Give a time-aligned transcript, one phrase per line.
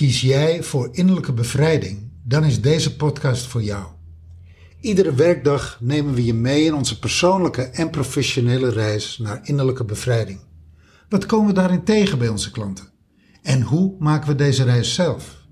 [0.00, 3.84] Kies jij voor innerlijke bevrijding, dan is deze podcast voor jou.
[4.80, 10.40] Iedere werkdag nemen we je mee in onze persoonlijke en professionele reis naar innerlijke bevrijding.
[11.08, 12.92] Wat komen we daarin tegen bij onze klanten?
[13.42, 15.46] En hoe maken we deze reis zelf?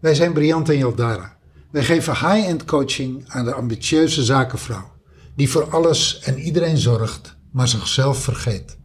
[0.00, 1.36] Wij zijn Briant en Jaldara.
[1.70, 4.92] Wij geven high-end coaching aan de ambitieuze zakenvrouw,
[5.34, 8.78] die voor alles en iedereen zorgt, maar zichzelf vergeet.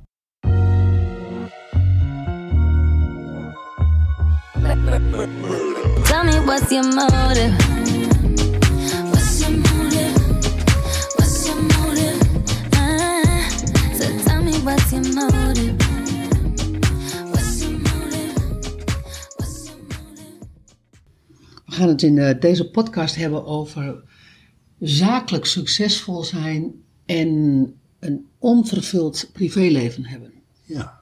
[4.61, 7.53] Tell me what's your motive?
[9.09, 10.15] What's your motive?
[11.15, 12.21] What's your motive?
[12.75, 13.49] Ah,
[13.93, 15.77] so tell me what's your motive?
[17.31, 18.35] What's your motive?
[19.37, 20.37] What's your motive?
[21.65, 24.03] We gaan het in eh, deze podcast hebben over
[24.79, 26.73] zakelijk succesvol zijn
[27.05, 27.27] en
[27.99, 30.33] een onvervuld privéleven hebben.
[30.63, 31.00] Ja,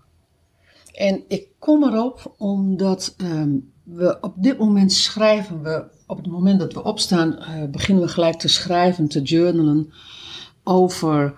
[0.99, 3.49] En ik kom erop omdat ehm,
[3.83, 8.09] we op dit moment schrijven we, op het moment dat we opstaan, eh, beginnen we
[8.09, 9.93] gelijk te schrijven, te journalen
[10.63, 11.33] over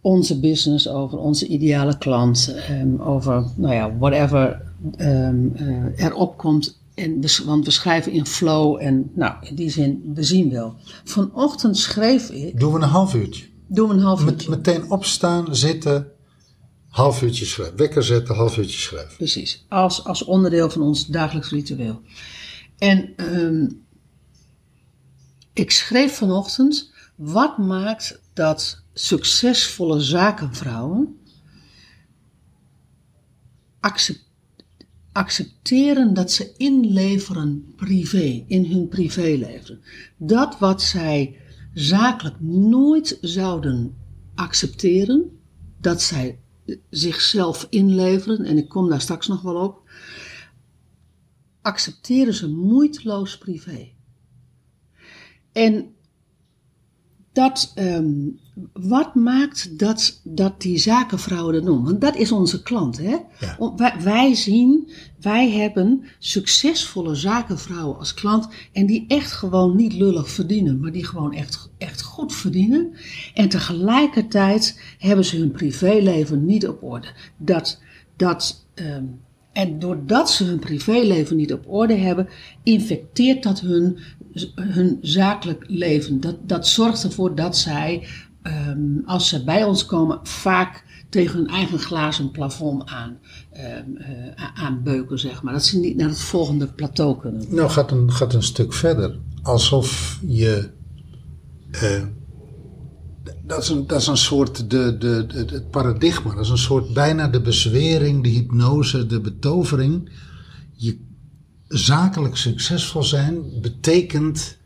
[0.00, 4.62] onze business, over onze ideale klant, ehm, over, nou ja, whatever
[4.96, 6.78] ehm, eh, erop komt.
[6.94, 10.74] En we, want we schrijven in flow en, nou, in die zin, we zien wel.
[11.04, 13.44] Vanochtend schreef ik, doen we een half uurtje.
[13.66, 14.50] doen we een half Met, uurtje.
[14.50, 16.06] meteen opstaan, zitten,
[16.94, 17.76] half uurtje schrijven.
[17.76, 19.16] Wekker zetten, half uurtje schrijven.
[19.16, 22.02] Precies, als, als onderdeel van ons dagelijks ritueel.
[22.78, 23.68] En ehm,
[25.52, 31.16] ik schreef vanochtend, wat maakt dat succesvolle zakenvrouwen
[33.80, 34.22] accep-
[35.12, 39.80] accepteren dat ze inleveren privé, in hun privéleven.
[40.16, 41.40] Dat wat zij
[41.72, 43.96] zakelijk nooit zouden
[44.34, 45.38] accepteren,
[45.80, 46.38] dat zij
[46.90, 49.88] zichzelf inleveren, en ik kom daar straks nog wel op,
[51.62, 53.92] accepteren ze moeiteloos privé.
[55.52, 55.93] En
[57.34, 58.12] dat, ehm,
[58.72, 61.84] wat maakt dat, dat die zakenvrouwen dat doen?
[61.84, 62.98] Want dat is onze klant.
[62.98, 63.16] Hè?
[63.40, 63.56] Ja.
[63.58, 64.90] Om- Wij, wij zien,
[65.20, 68.48] wij hebben succesvolle zakenvrouwen als klant.
[68.72, 72.92] En die echt gewoon niet lullig verdienen, maar die gewoon echt, echt goed verdienen.
[73.34, 77.08] En tegelijkertijd hebben ze hun privéleven niet op orde.
[77.36, 77.80] Dat,
[78.16, 79.04] dat, ehm,
[79.54, 82.28] en doordat ze hun privéleven niet op orde hebben,
[82.62, 83.98] infecteert dat hun,
[84.54, 86.20] hun zakelijk leven.
[86.20, 88.06] Dat, dat zorgt ervoor dat zij,
[88.42, 93.18] ehm, als ze bij ons komen, vaak tegen hun eigen glazen plafond aan,
[94.54, 95.52] aanbeuken, zeg maar.
[95.52, 97.44] Dat ze niet naar het volgende plateau kunnen.
[97.48, 99.18] Nou, gaat een, gaat een stuk verder.
[99.42, 100.70] Alsof je.
[101.70, 102.02] eh,
[103.46, 104.70] dat, is een, dat is een soort.
[104.70, 106.34] De, de, de- het paradigma.
[106.34, 110.10] Dat is een soort bijna de bezwering, de hypnose, de betovering.
[110.76, 110.98] Je
[111.68, 114.56] zakelijk succesvol zijn betekent.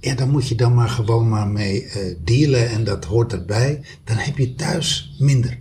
[0.00, 3.84] Ja, daar moet je dan maar gewoon maar mee eh, dealen en dat hoort erbij.
[4.04, 5.58] Dan heb je thuis minder.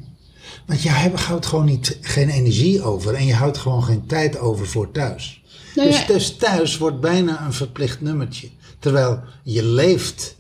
[0.66, 4.68] Want je houdt gewoon niet, geen energie over en je houdt gewoon geen tijd over
[4.68, 5.44] voor thuis.
[5.76, 8.50] Nou dus, dus thuis wordt bijna een verplicht nummertje.
[8.80, 10.36] Terwijl je leeft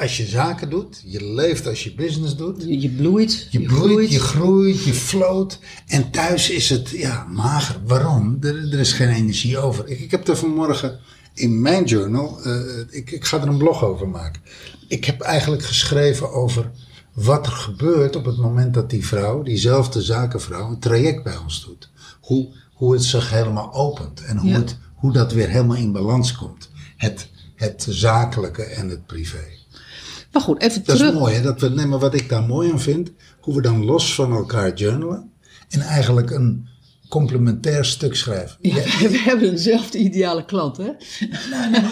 [0.00, 2.62] als je zaken doet, je leeft als je business doet.
[2.62, 5.58] Je, je bloeit, Je, bloeit, je groeit, je floot.
[5.86, 7.76] En thuis is het ja, mager.
[7.86, 8.36] Waarom?
[8.40, 9.88] Er, er is geen energie over.
[9.88, 10.98] Ik, ik heb er vanmorgen
[11.34, 14.42] in mijn journal, eh, ik, ik ga er een blog over maken.
[14.88, 16.70] Ik heb eigenlijk geschreven over
[17.14, 21.64] wat er gebeurt op het moment dat die vrouw, diezelfde zakenvrouw, een traject bij ons
[21.64, 21.90] doet.
[22.20, 24.56] Hoe, hoe het zich helemaal opent en hoe, Ja.
[24.56, 26.70] het, hoe dat weer helemaal in balans komt.
[26.96, 29.57] Het, het zakelijke en het privé.
[30.32, 31.12] Maar goed, even Dat terug.
[31.12, 31.42] is mooi, hè?
[31.42, 34.32] Dat we, nee, maar wat ik daar mooi aan vind, hoe we dan los van
[34.32, 35.30] elkaar journalen
[35.68, 36.68] en eigenlijk een
[37.08, 38.56] complementair stuk schrijven.
[38.60, 38.74] Ja,
[39.08, 40.90] we hebben eenzelfde ideale klant, hè?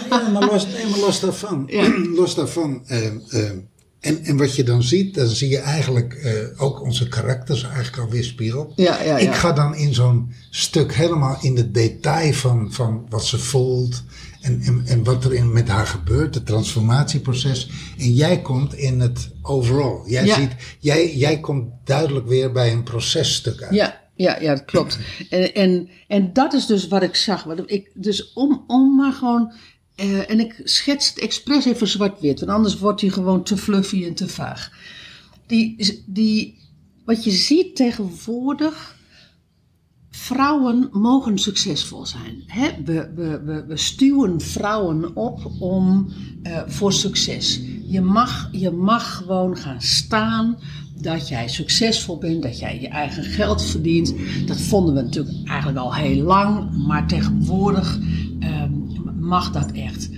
[0.09, 1.63] Ja, maar los, nee, maar los daarvan.
[1.67, 1.93] Ja.
[2.19, 2.83] Los daarvan.
[2.87, 3.57] ehm, ehm,
[3.99, 6.33] en, en wat je dan ziet, dan zie je eigenlijk eh,
[6.63, 8.73] ook onze karakters eigenlijk alweer spiegeld.
[8.75, 9.17] Ja, ja, ja.
[9.17, 14.03] Ik ga dan in zo'n stuk helemaal in het detail van, van wat ze voelt.
[14.47, 17.69] En, en, en wat er in, met haar gebeurt, het transformatieproces.
[17.97, 20.09] En jij komt in het overall.
[20.09, 20.35] Jij, Ja.
[20.35, 23.73] ziet, jij, jij komt duidelijk weer bij een processtuk uit.
[23.73, 24.99] Ja, ja, ja, dat klopt.
[25.29, 27.43] En, en, en dat is dus wat ik zag.
[27.43, 29.53] Wat ik, dus om, om maar gewoon.
[29.95, 34.05] eh, en ik schets het expres even zwart-wit, want anders wordt hij gewoon te fluffy
[34.05, 34.71] en te vaag.
[35.47, 36.57] Die, die,
[37.05, 38.95] wat je ziet tegenwoordig.
[40.19, 42.43] Vrouwen mogen succesvol zijn.
[42.45, 42.69] Hè?
[42.85, 46.07] We, we, we, we stuwen vrouwen op om,
[46.43, 47.61] eh, voor succes.
[47.87, 50.57] Je mag, je mag gewoon gaan staan
[51.01, 54.13] dat jij succesvol bent, dat jij je eigen geld verdient.
[54.45, 57.99] Dat vonden we natuurlijk eigenlijk al heel lang, maar tegenwoordig
[58.39, 58.71] ehm,
[59.19, 60.09] mag dat echt.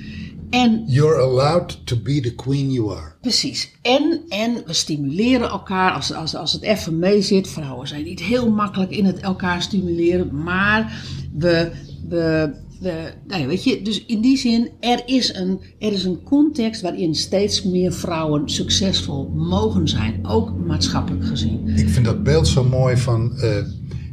[0.50, 3.14] En You're allowed to be the queen you are.
[3.22, 3.72] Precies.
[3.82, 7.48] En, en we stimuleren elkaar als, als, als het even mee zit.
[7.48, 11.04] Vrouwen zijn niet heel makkelijk in het elkaar stimuleren, maar
[11.34, 11.72] we.
[12.10, 16.04] we we, nou ja, weet je, dus in die zin, er is, een, er is
[16.04, 21.68] een context waarin steeds meer vrouwen succesvol mogen zijn, ook maatschappelijk gezien.
[21.68, 23.38] Ik vind dat beeld zo mooi van.
[23.38, 23.66] eh,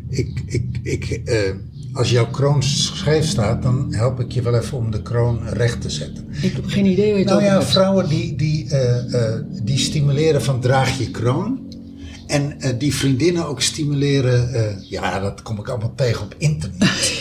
[0.08, 1.54] ik, ik, ik, eh,
[1.96, 5.80] als jouw kroon scheef staat, dan help ik je wel even om de kroon recht
[5.80, 6.28] te zetten.
[6.42, 9.78] Ik heb geen idee waar je het Nou ja, vrouwen die, die, eh, eh, die
[9.78, 11.74] stimuleren van draag je kroon.
[12.26, 14.78] En eh, die vriendinnen ook stimuleren.
[14.88, 17.15] ja, dat kom ik allemaal tegen op internet.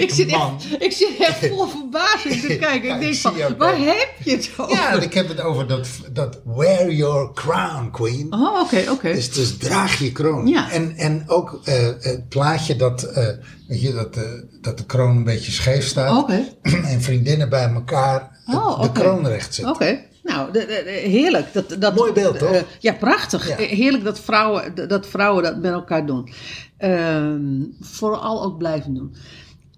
[0.00, 2.88] Ik, zit echt, ik zit echt vol verbazing te kijken.
[2.88, 4.74] Ja, ik denk van, waar heb je het over?
[4.74, 8.26] ja, ik heb het over dat, dat wear your crown, queen.
[8.32, 9.12] Oh, oké, oké.
[9.12, 10.46] Dus, dus draag je kroon.
[10.46, 10.70] Ja.
[10.70, 13.26] En, en ook eh, het plaatje dat, eh,
[13.68, 14.22] weet je, dat, eh,
[14.60, 16.18] dat de kroon een beetje scheef staat.
[16.22, 16.44] Oké.
[16.92, 19.74] En vriendinnen bij elkaar de, Oh, de kroon recht zetten.
[19.74, 20.00] Oké.
[20.22, 21.52] Nou, de- de- de- heerlijk.
[21.52, 22.64] Dat, dat, Mooi beeld, toch?
[22.80, 23.48] ja, prachtig.
[23.48, 23.56] Ja.
[23.56, 26.32] Heerlijk dat vrouwen, dat vrouwen dat met elkaar doen.
[26.78, 27.40] Ehm,
[27.80, 29.14] vooral ook blijven doen.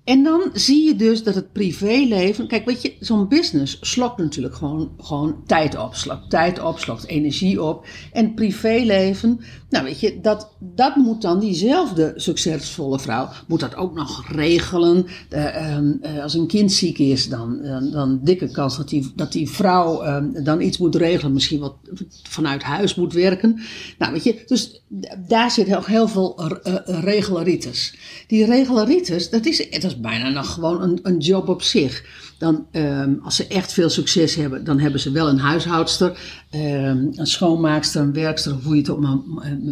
[0.05, 2.47] En dan zie je dus dat het privéleven.
[2.47, 5.95] Kijk, weet je, zo'n business slokt natuurlijk gewoon, gewoon tijd op.
[5.95, 7.87] Slokt tijd op, slokt energie op.
[8.13, 9.41] En privéleven,
[9.71, 13.29] nou weet je, dat, dat moet dan diezelfde succesvolle vrouw.
[13.47, 15.07] Moet dat ook nog regelen.
[15.29, 19.13] Eh, ehm, eh, als een kind ziek is, dan, dan, dan dikke kans dat die,
[19.15, 21.33] dat die vrouw ehm, dan iets moet regelen.
[21.33, 21.75] Misschien wat
[22.23, 23.61] vanuit huis moet werken.
[23.99, 24.83] Nou weet je, dus
[25.29, 27.95] daar zit nog heel veel uh, regelaritis.
[28.27, 32.05] Die regelaritis, dat is, dat is bijna nog gewoon een, een job op zich.
[32.39, 36.19] Dan, ehm, als ze echt veel succes hebben, dan hebben ze wel een huishoudster,
[36.51, 39.19] ehm, een schoonmaakster, een werkster, of hoe je het ook maar,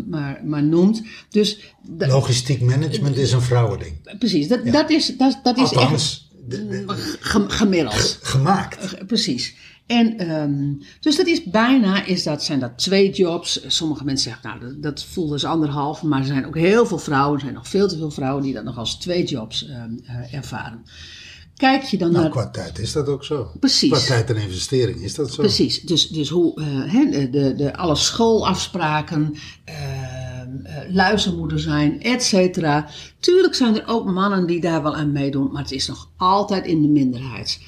[0.09, 1.03] maar, maar noemt.
[1.31, 1.59] Dus
[1.99, 4.17] Logistiek management is een vrouwending.
[4.19, 8.19] precies, dat, dat is, dat, dat is echt Althans, de- de- gem- gemiddeld.
[8.23, 9.07] gemaakt.
[9.07, 9.55] Precies.
[9.87, 13.65] En ehm, dus dat is bijna, is dat, zijn dat twee jobs.
[13.67, 16.03] Sommige mensen zeggen, nou, dat, dat voelt als anderhalf.
[16.03, 18.55] Maar er zijn ook heel veel vrouwen, er zijn nog veel te veel vrouwen die
[18.55, 20.83] dat nog als twee jobs ehm, eh, ervaren.
[21.57, 22.33] Kijk je dan Nou, naar.
[22.33, 23.51] qua tijd is dat ook zo.
[23.61, 23.91] Precies.
[23.91, 25.43] Qua tijd en investering is dat zo.
[25.43, 29.35] Precies, dus, dus hoe eh, de, de, alle schoolafspraken,
[29.65, 32.89] ehm, eh, luizenmoeder zijn, et cetera.
[33.21, 36.67] Tuurlijk zijn er ook mannen die daar wel aan meedoen, maar het is nog altijd
[36.67, 37.61] in de minderheid.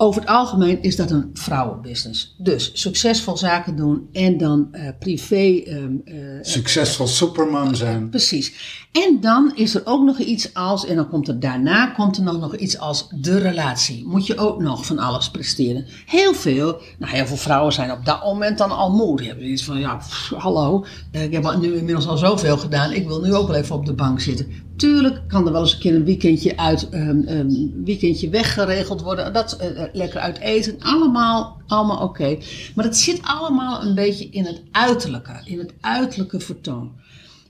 [0.00, 2.34] Over het algemeen is dat een vrouwenbusiness.
[2.38, 5.62] Dus succesvol zaken doen en dan eh, privé.
[5.64, 8.10] ehm, eh, Succesvol superman zijn.
[8.10, 8.52] Precies.
[8.92, 12.22] En dan is er ook nog iets als, en dan komt er daarna komt er
[12.22, 14.06] nog, nog iets als de relatie.
[14.06, 15.84] Moet je ook nog van alles presteren.
[16.06, 19.16] Heel veel, nou heel veel vrouwen zijn op dat moment dan al moe.
[19.16, 22.92] Die hebben iets van, ja, pff, hallo, eh, ik heb nu inmiddels al zoveel gedaan.
[22.92, 24.67] Ik wil nu ook wel even op de bank zitten.
[24.78, 29.32] Tuurlijk kan er wel eens een keer een weekendje, uit, ehm, een weekendje weggeregeld worden.
[29.32, 30.76] Dat, eh, eh, lekker uit eten.
[30.78, 32.38] Allemaal, allemaal oké.
[32.74, 35.40] Maar het zit allemaal een beetje in het uiterlijke.
[35.44, 36.92] In het uiterlijke vertoon.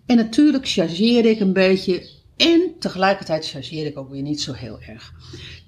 [0.06, 2.08] En natuurlijk chargeer ik een beetje.
[2.36, 5.12] En tegelijkertijd chargeer ik ook weer niet zo heel erg.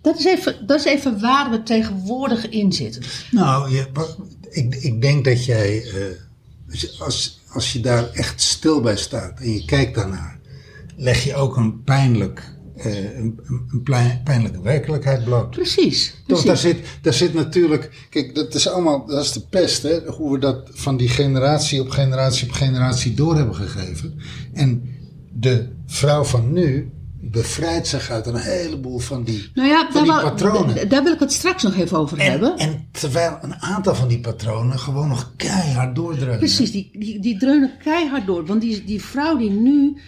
[0.00, 3.02] Dat is even, dat is even waar we tegenwoordig in zitten.
[3.30, 3.86] Nou, je,
[4.50, 9.52] ik, ik denk dat jij, eh, als, als je daar echt stil bij staat en
[9.52, 10.39] je kijkt daarnaar,
[11.00, 13.40] leg je ook een pijnlijk, eh, een,
[13.72, 15.50] een- plein- pijnlijke werkelijkheid bloot.
[15.50, 16.14] Precies.
[16.26, 19.98] Toch, daar zit, daar zit natuurlijk, kijk, dat is allemaal, dat is de pest, hè,
[20.06, 24.20] hoe we dat van die generatie op generatie op generatie door hebben gegeven.
[24.52, 24.82] En
[25.32, 26.90] de vrouw van nu
[27.22, 30.88] bevrijdt zich uit een heleboel van die, nou ja, van daar, die patronen.
[30.88, 32.56] daar wil ik het straks nog even over En, hebben.
[32.58, 36.38] en terwijl een aantal van die patronen gewoon nog keihard doordreunen.
[36.38, 38.46] Precies, die, die, die dreunen keihard door.
[38.46, 40.00] Want die, die vrouw die nu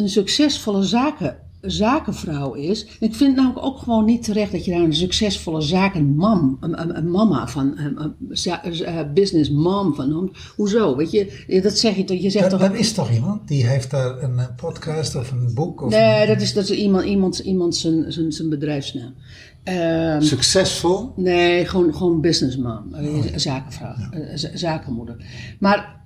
[0.00, 2.84] een succesvolle zaken, zakenvrouw is.
[2.84, 6.56] En ik vind het namelijk ook gewoon niet terecht dat je daar een succesvolle zakenmam,
[6.60, 10.36] een, een, een mama van, een, een za- eh, business mom van noemt.
[10.56, 10.96] Hoezo?
[10.96, 12.20] Weet je, dat zeg je toch?
[12.20, 12.68] Je zegt Dat, toch.
[12.70, 16.26] dat is toch iemand die heeft daar een eh, podcast of een boek of Nee,
[16.26, 19.14] dat is, dat is iemand, iemand, iemand zijn, zijn, zijn bedrijfsnaam.
[19.64, 21.12] Ehm, succesvol.
[21.16, 24.20] Nee, gewoon, gewoon businessman, eh, zakenvrouw, eh,
[24.54, 25.16] zakenmoeder.
[25.58, 25.99] Maar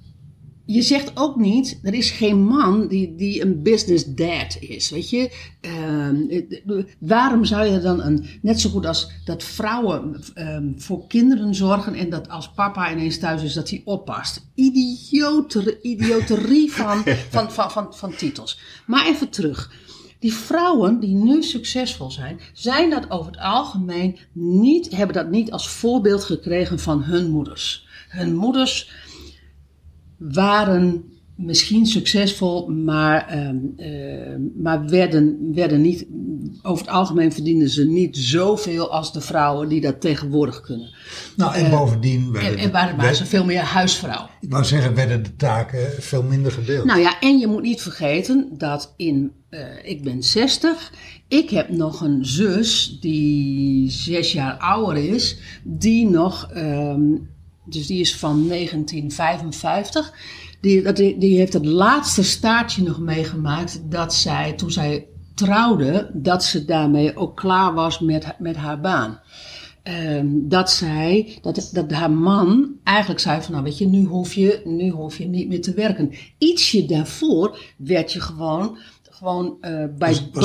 [0.67, 5.11] je zegt ook niet, er is geen man die, die een business dad is, weet
[5.11, 5.31] je.
[5.61, 11.07] Ehm, eh, waarom zou je dan een, net zo goed als dat vrouwen ehm, voor
[11.07, 14.47] kinderen zorgen en dat als papa ineens thuis is, dat hij oppast.
[14.55, 18.59] Idioter, idioterie van, van, van, van, van titels.
[18.87, 19.73] Maar even terug.
[20.19, 25.53] Die vrouwen die nu succesvol zijn, zijn dat over het algemeen niet, hebben dat niet
[25.53, 27.87] als voorbeeld gekregen van hun moeders.
[28.09, 28.91] Hun moeders
[30.19, 31.05] waren
[31.37, 36.07] misschien succesvol, maar, ehm, eh, maar werden, werden niet,
[36.63, 40.91] over het algemeen verdienden ze niet zoveel als de vrouwen die dat tegenwoordig kunnen.
[41.37, 44.29] Nou, en bovendien werden, En, en waren, werd- ze veel meer huisvrouw.
[44.41, 46.85] ik wou zeggen, werden de taken veel minder gedeeld.
[46.85, 50.93] Nou ja, en je moet niet vergeten dat in, eh, ik ben 60,
[51.29, 57.01] ik heb nog een zus die zes jaar ouder is, die nog, ehm,
[57.65, 60.13] dus die is van 1955,
[60.61, 66.45] die, die, die heeft het laatste staartje nog meegemaakt dat zij, toen zij trouwde, dat
[66.45, 69.21] ze daarmee ook klaar was met, met haar baan.
[69.83, 74.35] Ehm, dat zij, dat, dat haar man eigenlijk zei van, nou weet je, nu hoef
[74.35, 76.13] je, nu hoef je niet meer te werken.
[76.39, 78.79] Ietsje daarvoor werd je gewoon,
[79.25, 80.43] gewoon eh, bij, Was- was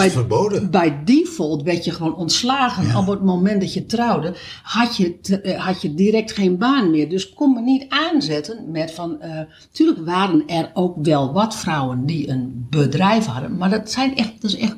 [0.69, 2.95] bij, default werd je gewoon ontslagen.
[2.97, 4.33] Op het moment dat je trouwde,
[4.63, 7.09] had je, te- eh, had je direct geen baan meer.
[7.09, 9.39] Dus kom me niet aanzetten met van, eh
[9.71, 14.41] tuurlijk waren er ook wel wat vrouwen die een bedrijf hadden, maar dat zijn echt,
[14.41, 14.75] dat is echt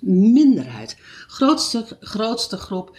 [0.00, 0.96] minderheid.
[1.26, 2.96] Grootste, grootste groep.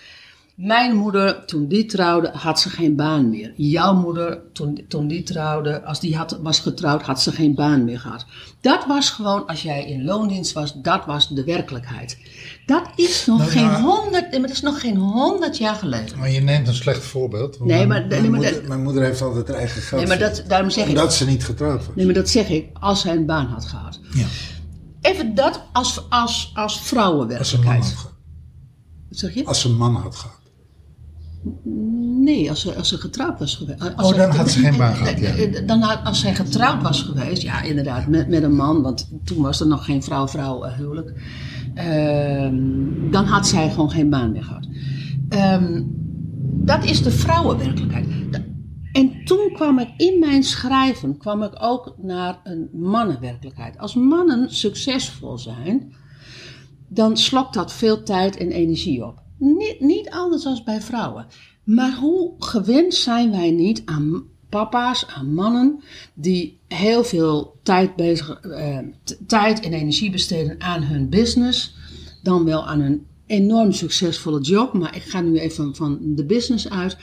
[0.62, 3.54] Mijn moeder, toen die trouwde, had ze geen baan meer.
[3.56, 7.84] Jouw moeder, toen, toen die trouwde, als die had, was getrouwd, had ze geen baan
[7.84, 8.26] meer gehad.
[8.62, 12.18] Dat was gewoon, als jij in loondienst was, dat was de werkelijkheid.
[12.66, 13.82] Dat is nog, Nou geen, ja.
[13.82, 16.18] honderd, maar dat is nog geen honderd jaar geleden.
[16.20, 17.60] Maar je neemt een slecht voorbeeld.
[17.60, 20.10] Nee, mijn- maar- mijn, nee, moeder, dat- mijn moeder heeft altijd haar eigen geld Nee,
[20.10, 21.96] maar dat, daarom zeg ik, Omdat ze niet getrouwd was.
[21.96, 24.00] nee, maar dat zeg ik, als zij een baan had gehad.
[24.14, 24.26] Ja,
[25.02, 27.84] Even dat als, als, als als ze een man vrouwenwerkelijkheid.
[27.84, 28.14] had gehad.
[29.10, 29.46] Wat zeg je?
[29.46, 30.40] Als een man had gehad.
[32.24, 33.82] Nee, als ze, als ze getrouwd was geweest.
[33.82, 35.62] Als Oh, ze- dan had ze geen baan gehad, ja.
[35.62, 39.42] Dan had, als zij getrouwd was geweest, ja, inderdaad, met, met een man, want toen
[39.42, 41.14] was er nog geen vrouw-vrouw eh, huwelijk.
[41.74, 42.56] Ehm,
[43.12, 44.68] dan had zij gewoon geen baan meer gehad.
[45.30, 45.84] Ehm,
[46.66, 48.08] dat is de vrouwenwerkelijkheid.
[48.92, 53.78] En toen kwam ik in mijn schrijven kwam ik ook naar een mannenwerkelijkheid.
[53.78, 55.94] Als mannen succesvol zijn,
[56.88, 59.22] dan slokt dat veel tijd en energie op.
[59.42, 61.26] Niet, niet anders als bij vrouwen.
[61.64, 65.80] Maar hoe gewend zijn wij niet aan papa's, aan mannen
[66.14, 68.78] die heel veel tijd, bezig, eh,
[69.28, 71.76] tijd en energie besteden aan hun business,
[72.24, 76.70] dan wel aan een enorm succesvolle job, maar ik ga nu even van de business
[76.70, 76.98] uit,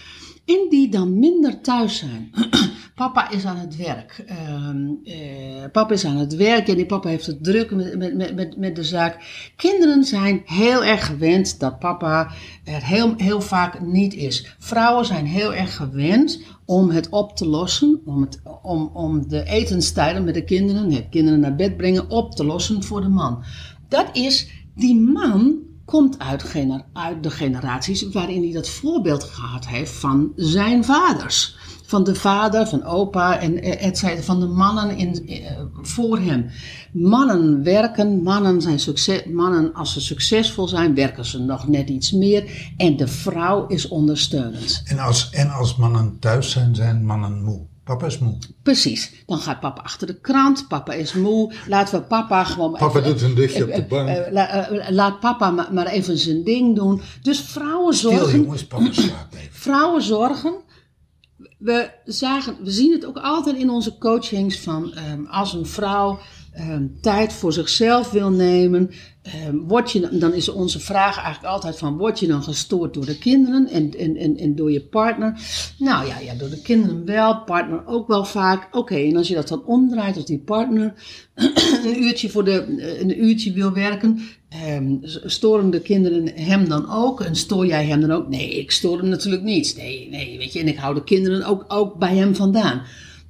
[0.45, 2.31] en die dan minder thuis zijn.
[2.99, 4.25] Papa is aan het werk.
[4.27, 8.35] Ehm, eh, papa is aan het werk en die papa heeft het druk met, met,
[8.35, 9.17] met, met, de zaak.
[9.57, 12.31] Kinderen zijn heel erg gewend dat papa
[12.65, 14.57] er heel, heel vaak niet is.
[14.59, 19.45] Vrouwen zijn heel erg gewend om het op te lossen, om, het, om, om de
[19.45, 23.45] etenstijden met de kinderen, het kinderen naar bed brengen, op te lossen voor de man.
[23.89, 29.67] Dat is, die man komt uit, gener- uit de generaties waarin hij dat voorbeeld gehad
[29.67, 31.57] heeft van zijn vaders.
[31.89, 35.51] Van de vader, van opa en eh, et cetera, van de mannen in, eh,
[35.83, 36.51] voor hem.
[36.93, 42.13] Mannen werken, mannen, zijn succes, mannen als ze succesvol zijn, werken ze nog net iets
[42.13, 42.73] meer.
[42.77, 44.83] En de vrouw is ondersteunend.
[44.85, 47.61] En als, en als mannen thuis zijn, zijn mannen moe.
[47.85, 48.37] Papa is moe.
[48.63, 49.13] Precies.
[49.27, 50.69] Dan gaat papa achter de krant.
[50.69, 51.53] Papa is moe.
[51.69, 52.73] Laten we papa gewoon.
[52.73, 54.09] Papa even- doet een dutje op de eh, bank.
[54.31, 57.01] la- laat papa ma- maar even zijn ding doen.
[57.23, 58.41] Dus vrouwen Stil zorgen.
[58.43, 59.49] jongens, papa slaapt even.
[59.51, 60.55] Vrouwen zorgen.
[61.59, 66.19] We, zagen, we zien het ook altijd in onze coachings van ehm, als een vrouw
[66.53, 68.91] ehm, tijd voor zichzelf wil nemen,
[69.67, 73.19] word je, dan is onze vraag eigenlijk altijd van word je dan gestoord door de
[73.19, 75.41] kinderen en, en, en, en door je partner?
[75.79, 78.69] Nou ja, ja, door de kinderen wel, partner ook wel vaak.
[78.77, 80.95] Oké, en als je dat dan omdraait als die partner
[81.85, 82.65] een uurtje, voor de,
[83.01, 87.21] een uurtje wil werken, ehm, storen de kinderen hem dan ook?
[87.21, 88.29] En stoor jij hem dan ook?
[88.29, 89.75] Nee, ik stoor hem natuurlijk niet.
[89.77, 92.83] Nee, nee, weet je, en ik hou de kinderen ook, ook bij hem vandaan.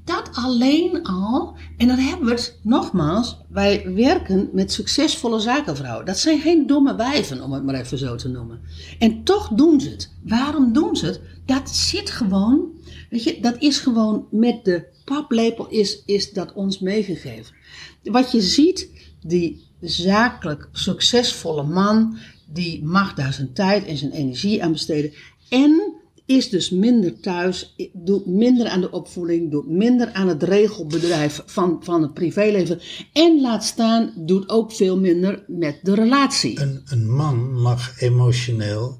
[0.04, 6.06] Dat alleen al, en dan hebben we het nogmaals, wij werken met succesvolle zakenvrouwen.
[6.06, 8.60] Dat zijn geen domme wijven, om het maar even zo te noemen.
[8.98, 10.12] En toch doen ze het.
[10.24, 11.20] Waarom doen ze het?
[11.46, 12.66] Dat zit gewoon,
[13.10, 17.54] weet je, dat is gewoon met de paplepel is, is dat ons meegegeven.
[18.02, 18.88] Wat je ziet,
[19.22, 22.16] die zakelijk succesvolle man,
[22.52, 25.12] die mag daar zijn tijd en zijn energie aan besteden.
[25.48, 25.92] En
[26.26, 31.78] is dus minder thuis, doet minder aan de opvoeding, doet minder aan het regelbedrijf van,
[31.82, 32.80] van het privéleven.
[33.12, 36.60] En laat staan, doet ook veel minder met de relatie.
[36.60, 38.98] Een, een man mag emotioneel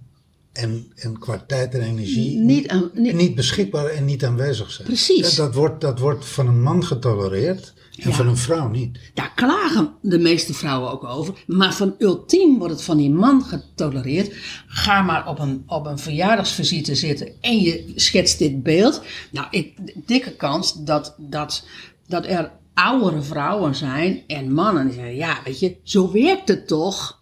[0.53, 4.87] en, en qua tijd en energie Niet aan- niet- niet beschikbaar en niet aanwezig zijn.
[4.87, 5.23] Precies.
[5.23, 8.17] Dat, dat, wordt, dat wordt van een man getolereerd En Ja.
[8.17, 8.99] van een vrouw niet.
[9.15, 11.35] Daar klagen de meeste vrouwen ook over.
[11.47, 14.35] Maar van ultiem wordt het van die man getolereerd.
[14.67, 19.03] Ga maar op een, op een verjaardagsvisite zitten en je schetst dit beeld.
[19.31, 19.73] Nou, ik,
[20.07, 21.67] dikke kans dat, dat,
[22.07, 26.67] dat er oudere vrouwen zijn en mannen die zeggen: Ja, weet je, zo werkt het
[26.67, 27.19] toch?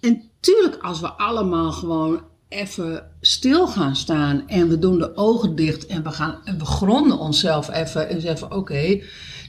[0.00, 5.54] En tuurlijk, als we allemaal gewoon even stil gaan staan en we doen de ogen
[5.56, 9.00] dicht en we, gaan, en we gronden onszelf even en zeggen: Oké,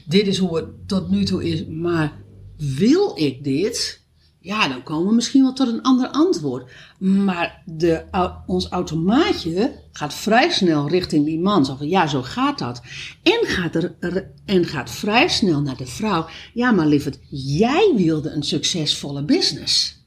[0.06, 2.12] dit is hoe het tot nu toe is, maar
[2.56, 4.04] wil ik dit?
[4.40, 6.70] Ja, dan komen we misschien wel tot een ander antwoord.
[6.98, 8.04] Maar de,
[8.46, 11.64] ons automaatje gaat vrij snel richting die man.
[11.64, 12.82] Zo van, ja, zo gaat dat.
[13.22, 16.26] En gaat, er, en gaat vrij snel naar de vrouw.
[16.54, 20.04] Ja, maar lieverd, jij wilde een succesvolle business.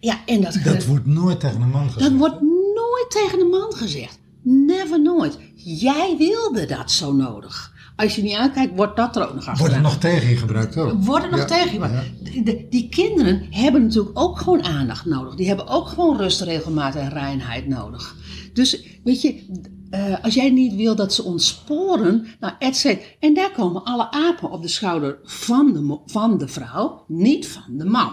[0.00, 2.10] Ja, en dat, Dat wordt nooit tegen een man gezegd.
[2.10, 2.40] dat wordt
[2.74, 4.18] nooit tegen de man gezegd.
[4.42, 5.38] Never nooit.
[5.54, 7.74] Jij wilde dat zo nodig.
[7.96, 9.72] Als je niet aankijkt, wordt dat er ook nog Wordt achteraan.
[9.84, 11.04] het nog tegen je gebruikt ook?
[11.04, 11.78] Worden nog Ja, tegen je.
[11.78, 12.42] Ja.
[12.42, 15.34] de- die kinderen hebben natuurlijk ook gewoon aandacht nodig.
[15.34, 18.16] Die hebben ook gewoon rust, regelmaat en reinheid nodig.
[18.52, 19.60] Dus weet je,
[19.90, 23.06] eh, als jij niet wil dat ze ontsporen, nou, et cetera.
[23.20, 27.62] En daar komen alle apen op de schouder van de, van de vrouw, niet van
[27.78, 28.12] de man.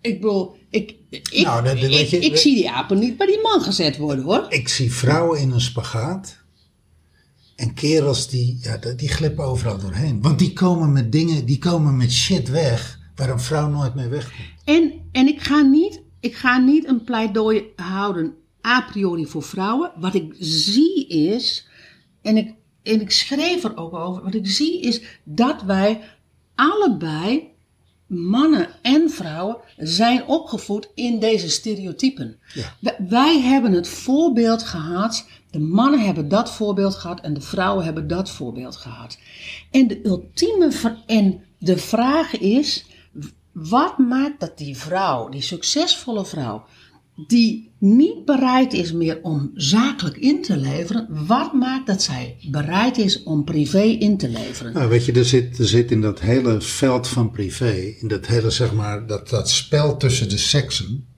[0.00, 3.16] Ik bedoel, ik, ik, Nou, dat- dat weet ik, je- ik zie die apen niet
[3.16, 4.46] bij die man gezet worden hoor.
[4.48, 6.42] Ik zie vrouwen in een spagaat.
[7.64, 10.22] En kerels die, ja, die glippen overal doorheen.
[10.22, 14.08] Want die komen met dingen, die komen met shit weg waar een vrouw nooit mee
[14.08, 14.48] wegkomt.
[14.64, 18.34] En, en ik, ga niet, ik ga niet een pleidooi houden
[18.66, 19.92] a priori voor vrouwen.
[19.96, 21.66] Wat ik zie is,
[22.22, 26.00] en ik, en ik schreef er ook over, wat ik zie is dat wij
[26.54, 27.42] allebei,
[28.06, 32.36] mannen en vrouwen, zijn opgevoed in deze stereotypen.
[32.54, 32.76] Ja.
[32.80, 37.84] Wij- Wij hebben het voorbeeld gehad, de mannen hebben dat voorbeeld gehad en de vrouwen
[37.84, 39.18] hebben dat voorbeeld gehad.
[39.70, 40.72] En de ultieme
[41.06, 42.86] en de vraag is,
[43.52, 46.64] wat maakt dat die vrouw, die succesvolle vrouw,
[47.26, 52.98] die niet bereid is meer om zakelijk in te leveren, wat maakt dat zij bereid
[52.98, 54.72] is om privé in te leveren?
[54.72, 58.26] Nou, weet je, er zit, er zit in dat hele veld van privé, in dat
[58.26, 61.13] hele, zeg maar, dat, dat spel tussen de seksen.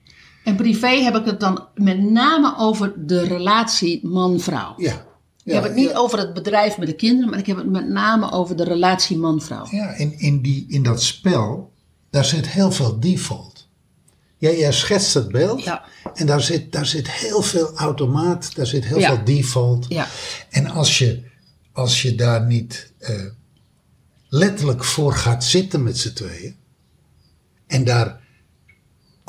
[0.47, 4.73] En privé heb ik het dan met name over de relatie man-vrouw.
[4.77, 5.05] Ja.
[5.43, 5.95] Ik heb het niet ja.
[5.97, 9.17] over het bedrijf met de kinderen, maar ik heb het met name over de relatie
[9.17, 9.67] man-vrouw.
[9.71, 11.71] Ja, in, in, die, in dat spel,
[12.09, 13.67] daar zit heel veel default.
[14.37, 15.85] Jij, jij schetst het beeld Ja.
[16.13, 19.15] en daar zit, daar zit heel veel automaat, daar zit heel Ja.
[19.15, 19.85] veel default.
[19.89, 20.07] Ja.
[20.49, 21.23] En als je,
[21.71, 23.25] als je daar niet eh,
[24.29, 26.55] letterlijk voor gaat zitten met z'n tweeën
[27.67, 28.25] en daar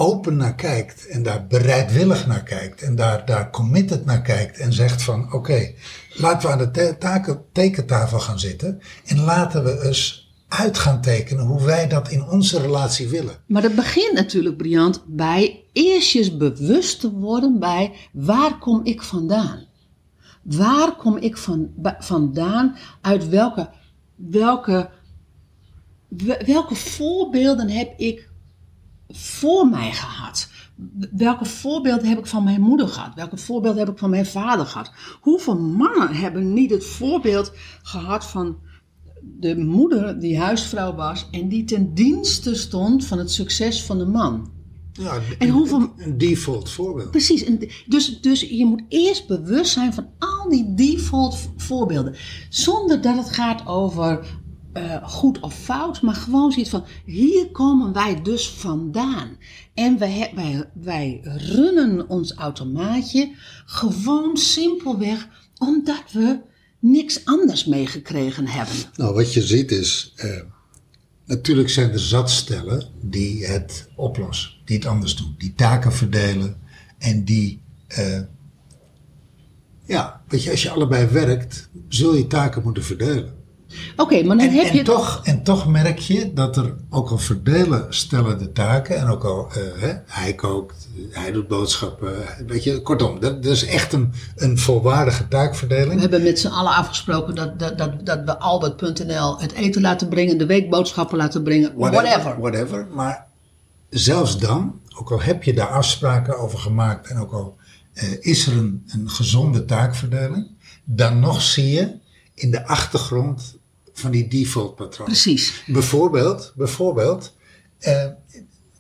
[0.01, 4.73] open naar kijkt en daar bereidwillig naar kijkt en daar, daar committed naar kijkt en
[4.73, 5.73] zegt van oké,
[6.15, 11.01] laten we aan de te- taken, tekentafel gaan zitten en laten we eens uit gaan
[11.01, 13.35] tekenen hoe wij dat in onze relatie willen.
[13.47, 19.67] Maar dat begint natuurlijk, Briant, bij eerstjes bewust te worden bij waar kom ik vandaan?
[20.43, 22.77] Waar kom ik van, vandaan?
[23.01, 23.69] Uit welke,
[24.17, 24.91] welke,
[26.09, 28.28] we- welke voorbeelden heb ik
[29.09, 30.49] voor mij gehad?
[31.13, 33.15] Welke voorbeelden heb ik van mijn moeder gehad?
[33.15, 34.93] Welke voorbeelden heb ik van mijn vader gehad?
[35.21, 38.57] Hoeveel mannen hebben niet het voorbeeld gehad van
[39.39, 44.07] de moeder die huisvrouw was en die ten dienste stond van het succes van de
[44.07, 44.51] man?
[44.93, 47.11] Ja, En hoeveel- een default voorbeeld.
[47.11, 47.45] Precies,
[47.87, 52.15] dus, dus je moet eerst bewust zijn van al die default voorbeelden.
[52.49, 54.27] Zonder dat het gaat over
[54.79, 59.37] eh, goed of fout, maar gewoon zoiets van: hier komen wij dus vandaan.
[59.75, 63.33] En wij, wij, wij runnen ons automaatje
[63.67, 66.41] gewoon simpelweg omdat we
[66.79, 68.75] niks anders meegekregen hebben.
[68.97, 70.41] Nou, wat je ziet is, eh,
[71.25, 76.57] natuurlijk zijn er zatstellen die het oplossen, die het anders doen, die taken verdelen
[76.99, 78.21] en die, eh,
[79.85, 83.38] ja, weet je, als je allebei werkt, zul je taken moeten verdelen.
[83.97, 84.83] Oké, maar dan En, heb en, je.
[84.83, 89.25] toch, en toch merk je dat er, ook al verdelen stellen de taken, en ook
[89.25, 92.13] al eh, hè, hij kookt, hij doet boodschappen,
[92.47, 96.01] weet je, kortom, dat, dat is echt een, een volwaardige We taakverdeling.
[96.01, 100.39] hebben met z'n allen afgesproken dat, dat, dat, dat we Albert.nl het eten laten brengen,
[100.39, 102.41] de weekboodschappen laten brengen, whatever.
[102.41, 102.87] whatever.
[102.95, 103.27] Maar
[103.91, 107.57] zelfs dan, ook al heb je daar afspraken over gemaakt en ook al
[107.93, 110.47] eh, is er een, een gezonde taakverdeling,
[110.85, 111.97] dan nog zie je
[112.35, 113.58] in de achtergrond
[113.99, 115.07] van die default patroon.
[115.07, 115.63] Precies.
[115.67, 117.35] Bijvoorbeeld, bijvoorbeeld,
[117.79, 118.07] eh,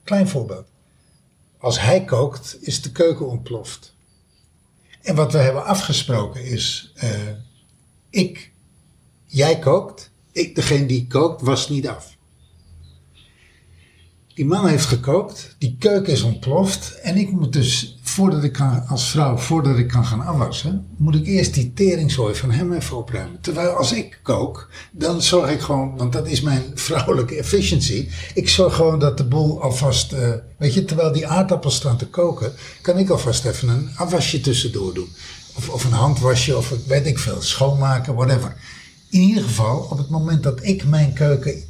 [0.05, 0.67] klein voorbeeld.
[1.59, 3.95] Als hij kookt, is de keuken ontploft.
[5.03, 7.11] En wat we hebben afgesproken is, eh,
[8.11, 8.53] ik,
[9.27, 12.17] jij kookt ik, degene die kookt, was niet af.
[14.35, 17.01] Die man heeft gekookt, die keuken is ontploft.
[17.01, 21.15] En ik moet dus, voordat ik kan, als vrouw, voordat ik kan gaan afwassen, moet
[21.15, 23.41] ik eerst die teringzooi van hem even opruimen.
[23.41, 28.09] Terwijl als ik kook, dan zorg ik gewoon, want dat is mijn vrouwelijke efficiency.
[28.35, 32.07] Ik zorg gewoon dat de boel alvast, eh, weet je, terwijl die aardappels staan te
[32.07, 35.09] koken, kan ik alvast even een afwasje tussendoor doen.
[35.55, 38.57] Of, of een handwasje, of weet ik veel, schoonmaken, whatever.
[39.11, 41.63] In ieder geval, op het moment dat ik mijn keuken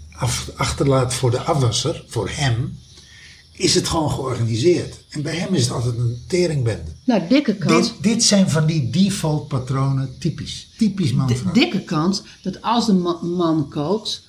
[0.56, 2.78] achterlaat voor de afwasser, voor hem,
[3.58, 5.04] is het gewoon georganiseerd.
[5.08, 6.90] En bij hem is het altijd een teringbende.
[7.04, 7.92] Nou, dikke kans.
[7.92, 10.68] Dit, dit zijn van die default patronen typisch.
[10.76, 11.52] Typisch man de vrouw.
[11.52, 14.26] dikke kans dat als de ma- man kookt,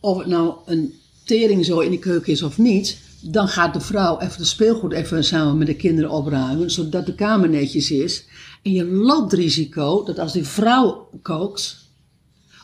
[0.00, 3.80] of het nou een tering zo in de keuken is of niet, dan gaat de
[3.80, 8.24] vrouw even de speelgoed even samen met de kinderen opruimen, zodat de kamer netjes is.
[8.62, 11.76] En je loopt het risico dat als die vrouw kookt,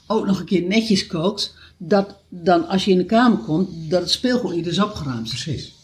[0.06, 4.00] ook nog een keer netjes kookt, dat dan als je in de kamer komt, dat
[4.00, 5.28] het speelgoed niet is opgeruimd.
[5.28, 5.74] Precies.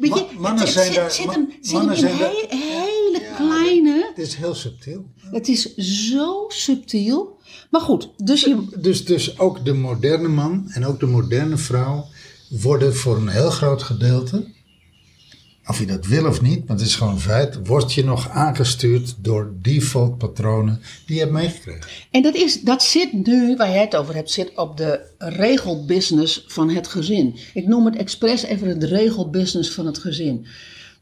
[0.00, 3.34] Weet je, mannen het, zijn zit, daar- zit hem, zit hem in he- hele Ja,
[3.36, 4.12] kleine.
[4.16, 5.04] Dit is heel subtiel.
[5.30, 5.74] Het is
[6.08, 7.38] zo subtiel.
[7.70, 12.06] Maar goed, dus je, Dus, dus ook de moderne man en ook de moderne vrouw
[12.48, 14.46] worden voor een heel groot gedeelte,
[15.66, 19.14] of je dat wil of niet, maar het is gewoon feit, word je nog aangestuurd
[19.18, 21.90] door default patronen die je hebt meegekregen.
[22.10, 26.44] En dat, is, dat zit nu, waar jij het over hebt, zit op de regelbusiness
[26.48, 27.36] van het gezin.
[27.54, 30.46] Ik noem het expres even het regelbusiness van het gezin.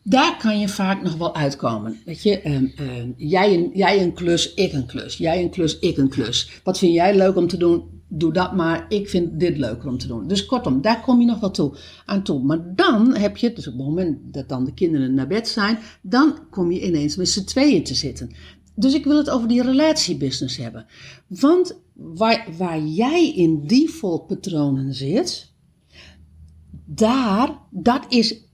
[0.04, 2.00] Daar kan je vaak nog wel uitkomen.
[2.04, 5.16] Weet je, ehm, ehm, jij, een, jij een klus, ik een klus.
[5.16, 6.50] Jij een klus, ik een klus.
[6.64, 8.01] Wat vind jij leuk om te doen?
[8.14, 8.86] Doe dat maar.
[8.88, 10.28] Ik vind dit leuker om te doen.
[10.28, 12.42] Dus kortom, daar kom je nog wel toe, aan toe.
[12.42, 15.78] Maar dan heb je, dus op het moment dat dan de kinderen naar bed zijn,
[16.02, 18.30] dan kom je ineens met z'n tweeën te zitten.
[18.74, 20.86] Dus ik wil het over die relatiebusiness hebben.
[21.26, 25.52] Want waar, waar jij in default patronen zit,
[26.84, 28.44] daar, dat is,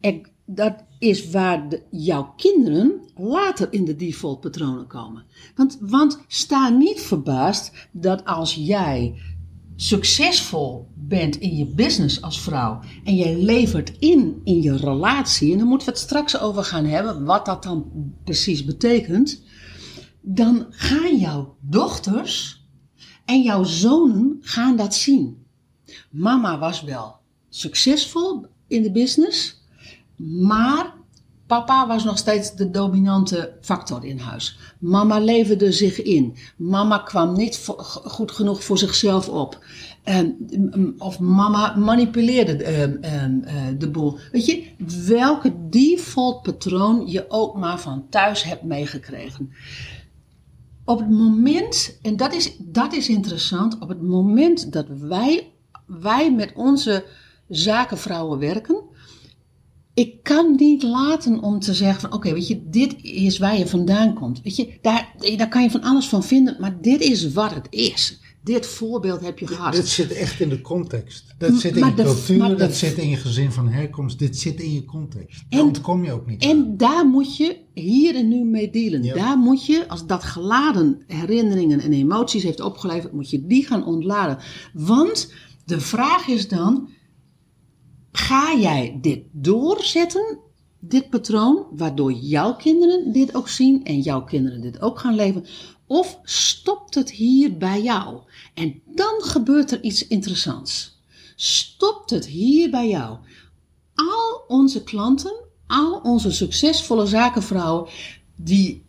[0.44, 5.24] dat is waar jouw kinderen later in de default patronen komen.
[5.54, 9.14] Want, want sta niet verbaasd dat als jij
[9.80, 15.58] succesvol bent in je business als vrouw en jij levert in in je relatie, en
[15.58, 17.92] daar moeten we het straks over gaan hebben, wat dat dan
[18.24, 19.42] precies betekent,
[20.20, 22.64] dan gaan jouw dochters
[23.24, 25.46] en jouw zonen gaan dat zien.
[26.10, 27.16] Mama was wel
[27.48, 29.64] succesvol in de business,
[30.26, 30.94] maar
[31.48, 34.58] papa was nog steeds de dominante factor in huis.
[34.78, 36.36] Mama leverde zich in.
[36.56, 37.68] Mama kwam niet
[38.04, 39.64] goed genoeg voor zichzelf op.
[40.02, 44.18] En, mm, of mama manipuleerde ehm, ehm, eh, de boel.
[44.32, 44.64] Weet je,
[45.06, 49.52] welke default patroon je ook maar van thuis hebt meegekregen.
[50.84, 55.52] Op het moment, en dat is, dat is interessant, op het moment dat wij,
[55.86, 57.04] wij met onze
[57.48, 58.82] zakenvrouwen werken,
[59.98, 63.66] ik kan niet laten om te zeggen van oké, weet je, dit is waar je
[63.66, 64.40] vandaan komt.
[64.42, 67.66] Weet je, daar, daar kan je van alles van vinden, maar dit is wat het
[67.70, 68.20] is.
[68.42, 69.72] Dit voorbeeld heb je gehad.
[69.72, 71.24] Dit zit echt in de context.
[71.38, 74.60] Dat zit in je de- cultuur, dat zit in je gezin van herkomst, dit zit
[74.60, 75.44] in je context.
[75.48, 76.50] Daar En- ontkom je ook niet aan.
[76.50, 79.02] En daar moet je hier en nu mee dealen.
[79.02, 79.14] Ja.
[79.14, 83.84] Daar moet je, als dat geladen herinneringen en emoties heeft opgeleverd, moet je die gaan
[83.86, 84.38] ontladen.
[84.72, 85.32] Want
[85.64, 86.88] de vraag is dan,
[88.12, 90.38] ga jij dit doorzetten,
[90.78, 95.44] dit patroon, waardoor jouw kinderen dit ook zien en jouw kinderen dit ook gaan leven?
[95.86, 98.18] Of stopt het hier bij jou?
[98.54, 101.00] En dan gebeurt er iets interessants.
[101.36, 103.18] Stopt het hier bij jou?
[103.98, 105.34] al onze klanten,
[105.66, 107.88] al onze succesvolle zakenvrouwen,
[108.36, 108.84] die,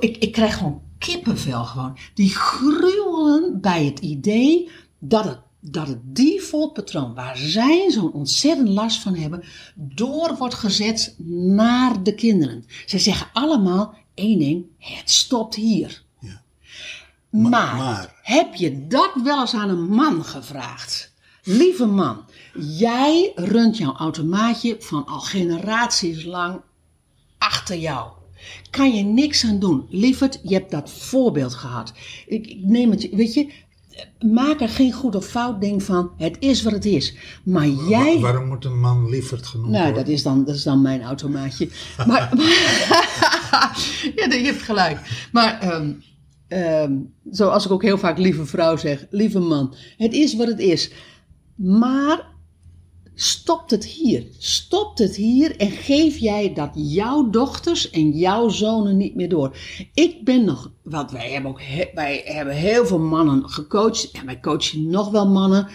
[0.00, 6.16] ik, ik krijg gewoon kippenvel gewoon, die gruwelen bij het idee dat het, dat het
[6.16, 12.64] default patroon waar zij zo'n ontzettend last van hebben, door wordt gezet naar de kinderen.
[12.86, 16.02] Ze zeggen allemaal één ding, het stopt hier.
[16.20, 16.42] Ja.
[17.30, 21.12] Maar, maar- heb je dat wel eens aan een man gevraagd?
[21.42, 22.24] Lieve man,
[22.58, 26.60] jij runt jouw automaatje van al generaties lang
[27.38, 28.10] achter jou.
[28.70, 29.86] Kan je niks aan doen.
[29.88, 31.92] Lieverd, je hebt dat voorbeeld gehad.
[32.26, 33.52] Ik, ik neem het, weet je,
[34.20, 36.10] maak er geen goed of fout ding van.
[36.16, 37.14] Het is wat het is.
[37.44, 38.14] Maar jij...
[38.14, 40.04] Wa- waarom moet een man lieverd genoemd Nou, worden?
[40.04, 41.68] dat is dan, dat is dan mijn automaatje.
[42.06, 42.30] Maar,
[44.16, 45.28] ja, je hebt gelijk.
[45.32, 45.92] Maar ehm,
[46.48, 46.92] ehm,
[47.30, 50.90] zoals ik ook heel vaak lieve vrouw zeg, lieve man, het is wat het is.
[51.54, 52.32] Maar
[53.14, 54.26] stopt het hier.
[54.38, 59.56] Stopt het hier en geef jij dat jouw dochters en jouw zonen niet meer door.
[59.94, 61.60] Ik ben nog, want wij hebben ook
[61.94, 65.68] wij hebben heel veel mannen gecoacht en wij coachen nog wel mannen.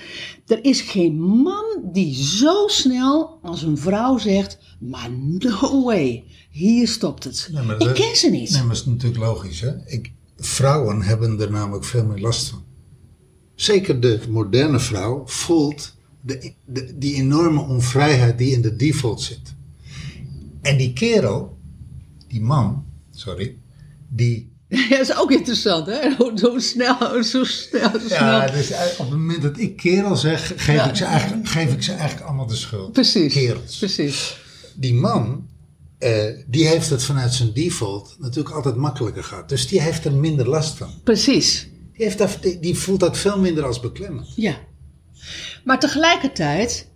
[0.47, 6.87] Er is geen man die zo snel als een vrouw zegt, maar no way, hier
[6.87, 7.49] stopt het.
[7.69, 8.49] Ik dat- ken ze niet.
[8.49, 9.61] Nee, maar dat is natuurlijk logisch.
[9.61, 9.85] Hè?
[9.85, 12.63] Ik, vrouwen hebben er namelijk veel meer last van.
[13.55, 19.55] Zeker de moderne vrouw voelt de, de, die enorme onvrijheid die in de default zit.
[20.61, 21.57] En die kerel,
[22.27, 23.57] die man, sorry,
[24.09, 24.47] die.
[24.89, 26.15] Ja, dat is ook interessant, hè?
[26.17, 28.19] Hoe snel, zo snel, zo snel.
[28.19, 30.89] Ja, dus op het moment dat ik kerel zeg, geef, Ja.
[30.89, 32.93] ik, ze eigenlijk, geef ik ze eigenlijk allemaal de schuld.
[32.93, 33.33] Precies.
[33.33, 33.77] Kerels.
[33.77, 34.37] Precies.
[34.75, 35.47] Die man,
[35.97, 39.49] eh, die heeft het vanuit zijn default natuurlijk altijd makkelijker gehad.
[39.49, 40.89] Dus die heeft er minder last van.
[41.03, 41.67] Precies.
[41.93, 44.27] Die, heeft dat, die, die voelt dat veel minder als beklemmend.
[44.35, 44.57] Ja.
[45.69, 46.91] Maar tegelijkertijd,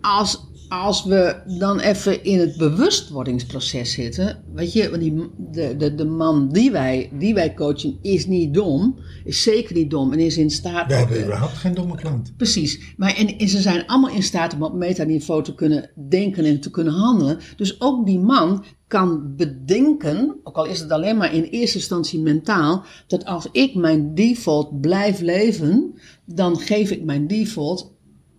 [0.00, 5.94] als, als we dan even in het bewustwordingsproces zitten, weet je, want die, de, de,
[5.94, 10.18] de man die wij, die wij coachen is niet dom, is zeker niet dom en
[10.18, 10.86] is in staat.
[10.86, 12.36] We hebben überhaupt geen domme klant.
[12.36, 12.80] Precies.
[12.96, 16.60] Maar en, en ze zijn allemaal in staat om op metaniveau te kunnen denken en
[16.60, 17.38] te kunnen handelen.
[17.56, 22.20] Dus ook die man kan bedenken, ook al is het alleen maar in eerste instantie
[22.20, 27.93] mentaal, dat als ik mijn default blijf leven, dan geef ik mijn default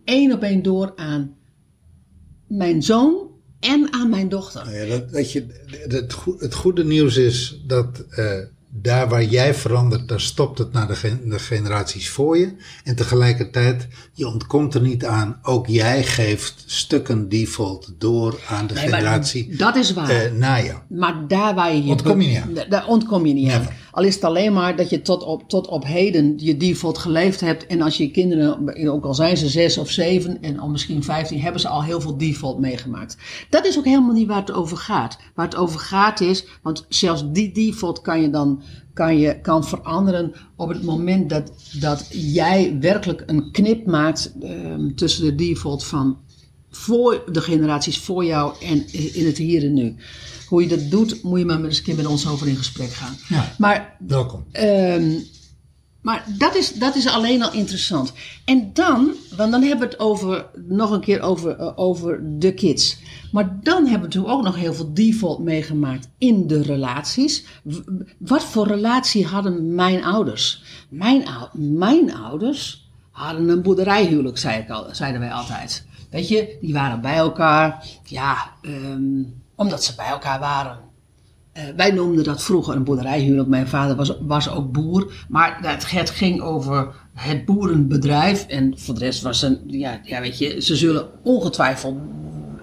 [0.06, 1.36] één op één door aan
[2.48, 3.28] mijn zoon
[3.60, 4.66] en aan mijn dochter.
[4.66, 5.46] Nou ja, dat, dat je,
[5.88, 8.32] het, goe- het goede nieuws is dat eh,
[8.70, 12.56] daar waar jij verandert, daar stopt het naar de, gen- de generaties voor je.
[12.84, 18.74] En tegelijkertijd, je ontkomt er niet aan, ook jij geeft stukken default door aan de
[18.74, 20.10] Nee, generatie dat is waar.
[20.10, 20.80] eh, na jou.
[20.90, 21.90] Maar daar waar je.
[21.92, 22.54] Ontkom je niet aan.
[22.54, 23.68] Da- Daar ontkom je niet aan.
[23.96, 27.40] Al is het alleen maar dat je tot op, tot op heden je default geleefd
[27.40, 27.66] hebt.
[27.66, 31.42] En als je kinderen, ook al zijn ze zes of zeven en al misschien vijftien,
[31.42, 33.18] hebben ze al heel veel default meegemaakt.
[33.50, 35.18] Dat is ook helemaal niet waar het over gaat.
[35.36, 38.62] Waar het over gaat is, want zelfs die default kan je dan
[38.94, 44.94] kan, je, kan veranderen op het moment dat, dat jij werkelijk een knip maakt ehm,
[44.96, 46.18] tussen de default van
[46.76, 49.96] voor de generaties voor jou en in het hier en nu.
[50.48, 52.92] Hoe je dat doet, moet je maar eens een keer met ons over in gesprek
[52.92, 53.16] gaan.
[53.30, 53.54] Ja.
[53.58, 54.44] Maar, Welkom.
[54.52, 55.12] ehm,
[56.02, 58.14] maar dat, is, dat is alleen al interessant.
[58.46, 62.54] En dan, want dan hebben we het over, nog een keer over, eh, over de
[62.54, 62.98] kids.
[63.32, 67.46] Maar dan hebben we natuurlijk ook nog heel veel default meegemaakt in de relaties.
[68.18, 70.64] Wat voor relatie hadden mijn ouders?
[70.90, 75.86] Mijn, mijn ouders hadden een boerderijhuwelijk, zei ik al, zeiden wij altijd.
[76.16, 79.24] Weet je, die waren bij elkaar, ja, ehm,
[79.56, 80.78] omdat ze bij elkaar waren.
[81.52, 83.48] Eh, wij noemden dat vroeger een boerderijhuwelijk.
[83.48, 85.26] Mijn vader was, was ook boer.
[85.30, 88.46] Maar het, ging over het boerenbedrijf.
[88.46, 91.98] En voor de rest was een, ja, ja, weet je, ze zullen ongetwijfeld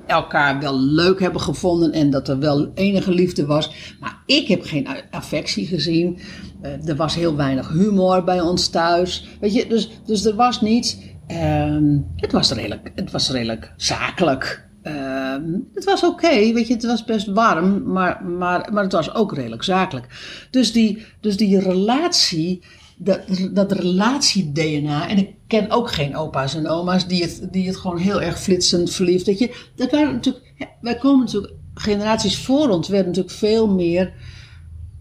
[0.07, 3.97] elkaar wel leuk hebben gevonden en dat er wel enige liefde was.
[4.01, 6.19] Maar ik heb geen affectie gezien.
[6.61, 9.27] Eh, er was heel weinig humor bij ons thuis.
[9.41, 10.97] Weet je, dus, dus er was niets.
[11.33, 14.69] Ehm, het, was redelijk, het was redelijk zakelijk.
[14.83, 19.15] Ehm, het was oké, weet je, het was best warm, maar, maar, maar het was
[19.15, 20.07] ook redelijk zakelijk.
[20.51, 22.63] Dus die, dus die relatie,
[22.97, 23.21] dat,
[23.53, 27.99] dat relatie-DNA, en ik ken ook geen opa's en oma's die het, die het gewoon
[27.99, 29.27] heel erg flitsend verliefd.
[29.27, 34.13] Dat je, dat waren natuurlijk, wij komen natuurlijk, generaties voor ons werden natuurlijk veel meer,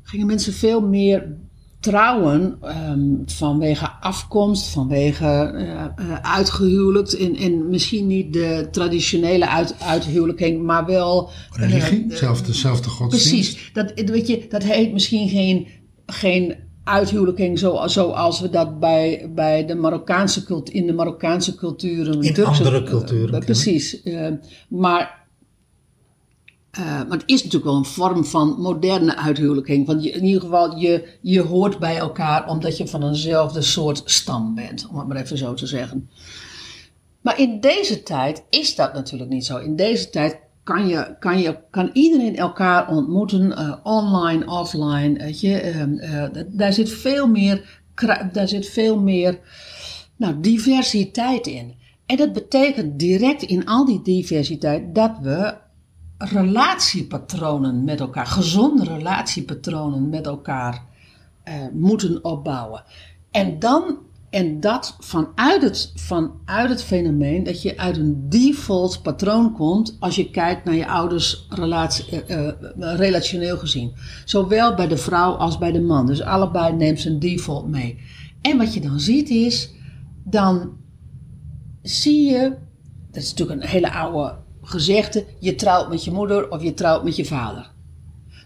[0.04, 1.36] gingen mensen veel meer
[1.82, 7.18] trouwen ehm, vanwege afkomst, vanwege eh, eh, uitgehuwelijkt.
[7.18, 11.30] En, en misschien niet de traditionele uit, uithuwelijking, maar wel...
[11.52, 12.18] Religie, eh,
[12.50, 13.30] zelfde, godsdienst.
[13.30, 13.72] Precies.
[13.74, 15.68] Dat, weet je, dat heet misschien geen,
[16.06, 22.08] geen uithuwelijking zo, zoals we dat bij, bij de Marokkaanse cultuur, in de Marokkaanse cultuur...
[22.08, 24.04] en In Turkse- andere culturen eh, precies.
[24.04, 24.28] Eh,
[24.70, 25.21] maar,
[26.72, 29.88] eh, maar het is natuurlijk wel een vorm van moderne uithuwelijking.
[29.88, 34.02] Want je, in ieder geval, je, je hoort bij elkaar omdat je van eenzelfde soort
[34.06, 34.88] stam bent.
[34.88, 36.10] Om het maar even zo te zeggen.
[37.22, 39.58] Maar in deze tijd is dat natuurlijk niet zo.
[39.58, 45.40] In deze tijd kan, je, kan, je, kan iedereen elkaar ontmoeten, eh, online, offline.
[45.40, 47.82] Je, Ehm, eh, daar zit veel meer,
[48.32, 49.40] daar zit veel meer
[50.16, 51.76] nou, diversiteit in.
[52.06, 55.54] En dat betekent direct in al die diversiteit dat we
[56.24, 60.84] relatiepatronen met elkaar, gezonde relatiepatronen met elkaar
[61.44, 62.84] eh, moeten opbouwen.
[63.32, 63.98] En dan,
[64.30, 70.16] en dat vanuit het, vanuit het fenomeen dat je uit een default patroon komt als
[70.16, 73.94] je kijkt naar je ouders relatie, eh, eh, relationeel gezien.
[74.26, 76.06] Zowel bij de vrouw als bij de man.
[76.06, 78.00] Dus allebei neemt ze een default mee.
[78.42, 79.74] En wat je dan ziet is,
[80.24, 80.78] dan
[81.82, 82.58] zie je
[83.12, 87.04] dat is natuurlijk een hele oude gezegde, je trouwt met je moeder of je trouwt
[87.04, 87.70] met je vader.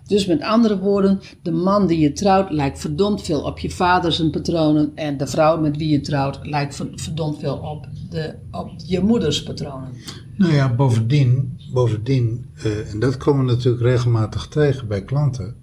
[0.08, 4.12] Dus met andere woorden, de man die je trouwt lijkt verdomd veel op je vader
[4.12, 8.36] zijn patronen en de vrouw met wie je trouwt lijkt ver- verdomd veel op, de,
[8.52, 9.90] op je moeders patronen.
[10.38, 15.56] Nou ja, bovendien, bovendien eh, en dat komen we natuurlijk regelmatig tegen bij klanten.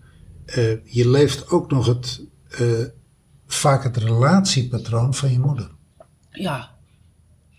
[0.45, 2.67] eh, je leeft ook nog het, eh,
[3.47, 5.71] vaak het relatiepatroon van je moeder.
[6.31, 6.72] Ja,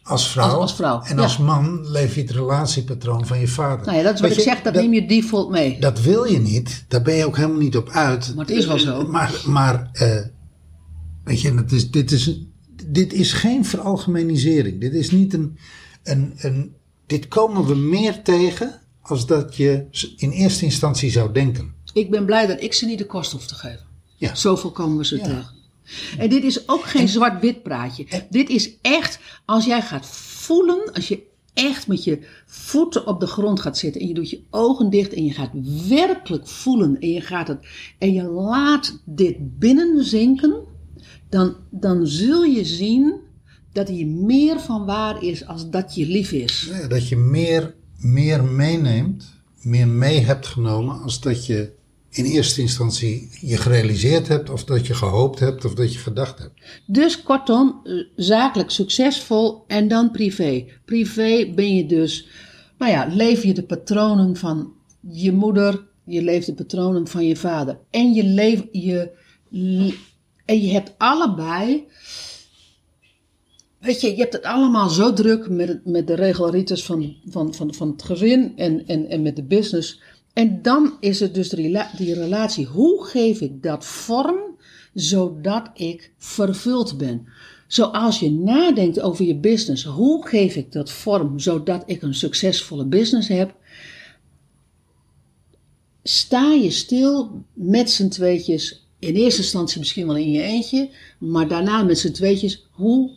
[0.03, 0.45] Als vrouw.
[0.45, 1.21] Als- als vrouw, En ja.
[1.21, 3.85] als man leef je het relatiepatroon van je vader.
[3.85, 5.79] nou ja, dat is wat Weet ik je, zeg, dat neem je default mee.
[5.79, 6.85] Dat wil je niet.
[6.87, 8.35] Daar ben je ook helemaal niet op uit.
[8.35, 9.07] Maar het is wel zo.
[9.07, 10.19] Maar, maar eh,
[11.23, 12.39] weet je, het is, dit, is,
[12.85, 14.81] dit is geen veralgemenisering.
[14.81, 15.57] Dit is niet een,
[16.03, 16.75] een, een.
[17.07, 19.85] Dit komen we meer tegen als dat je
[20.17, 21.73] in eerste instantie zou denken.
[21.93, 23.85] Ik ben blij dat ik ze niet de kost hoef te geven.
[24.17, 24.35] Ja.
[24.35, 25.23] Zoveel komen we ze Ja.
[25.23, 25.61] tegen.
[26.17, 28.05] En dit is ook geen zwart-wit praatje.
[28.29, 33.27] Dit is echt, als jij gaat voelen, als je echt met je voeten op de
[33.27, 35.51] grond gaat zitten en je doet je ogen dicht en je gaat
[35.87, 37.59] werkelijk voelen en je gaat het
[37.97, 40.63] en je laat dit binnenzinken,
[41.29, 43.13] dan, dan zul je zien
[43.71, 46.69] dat hier meer van waar is als dat je lief is.
[46.71, 51.71] Ja, Dat je meer, meer meeneemt, meer mee hebt genomen als dat je
[52.13, 56.39] in eerste instantie je gerealiseerd hebt, of dat je gehoopt hebt, of dat je gedacht
[56.39, 56.61] hebt.
[56.85, 57.81] Dus kortom,
[58.15, 60.65] zakelijk succesvol en dan privé.
[60.85, 62.27] Privé ben je dus,
[62.77, 67.35] nou ja, leef je de patronen van je moeder, je leeft de patronen van je
[67.35, 67.79] vader.
[67.89, 69.11] En je, leef, je,
[70.45, 71.87] en je hebt allebei,
[73.79, 77.73] weet je, je hebt het allemaal zo druk met, met de regelrites van, van, van,
[77.73, 80.01] van het gezin en, en, en met de business.
[80.33, 82.65] En dan is het dus die relatie.
[82.65, 84.57] Hoe geef ik dat vorm
[84.93, 87.27] zodat ik vervuld ben?
[87.67, 92.85] Zoals je nadenkt over je business, hoe geef ik dat vorm zodat ik een succesvolle
[92.85, 93.55] business heb?
[96.03, 101.47] Sta je stil met z'n tweetjes, in eerste instantie misschien wel in je eentje, maar
[101.47, 103.11] daarna met z'n tweetjes, hoe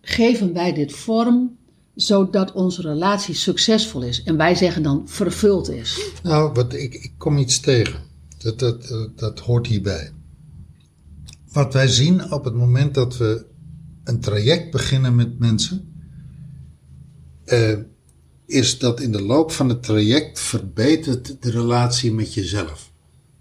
[0.00, 1.57] geven wij dit vorm
[2.00, 4.22] zodat onze relatie succesvol is?
[4.22, 6.00] En wij zeggen dan vervuld is.
[6.22, 8.00] Nou, wat, ik, ik kom iets tegen.
[8.38, 10.12] Dat, dat, dat, dat hoort hierbij.
[11.52, 13.44] Wat wij zien op het moment dat we
[14.04, 15.92] een traject beginnen met mensen,
[17.44, 17.76] eh,
[18.46, 22.92] is dat in de loop van het traject verbetert de relatie met jezelf.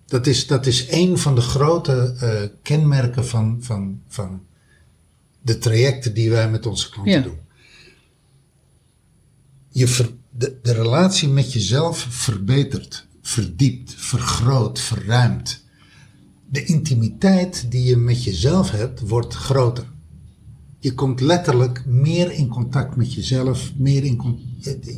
[0.05, 4.41] Dat is, dat is een van de grote eh, kenmerken van, van, van
[5.41, 7.21] de trajecten die wij met onze klanten Ja.
[7.21, 7.45] doen.
[9.77, 10.05] Je
[10.37, 15.63] de, de relatie met jezelf verbetert, verdiept, vergroot, verruimt.
[16.49, 19.85] De intimiteit die je met jezelf hebt, wordt groter.
[20.79, 24.39] Je komt letterlijk meer in contact met jezelf, meer in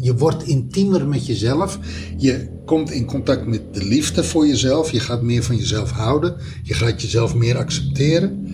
[0.01, 1.79] je wordt intiemer met jezelf.
[2.17, 4.91] Je komt in contact met de liefde voor jezelf.
[4.91, 6.35] Je gaat meer van jezelf houden.
[6.63, 8.47] Je gaat jezelf meer accepteren.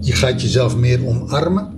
[0.00, 1.73] Je gaat jezelf meer omarmen.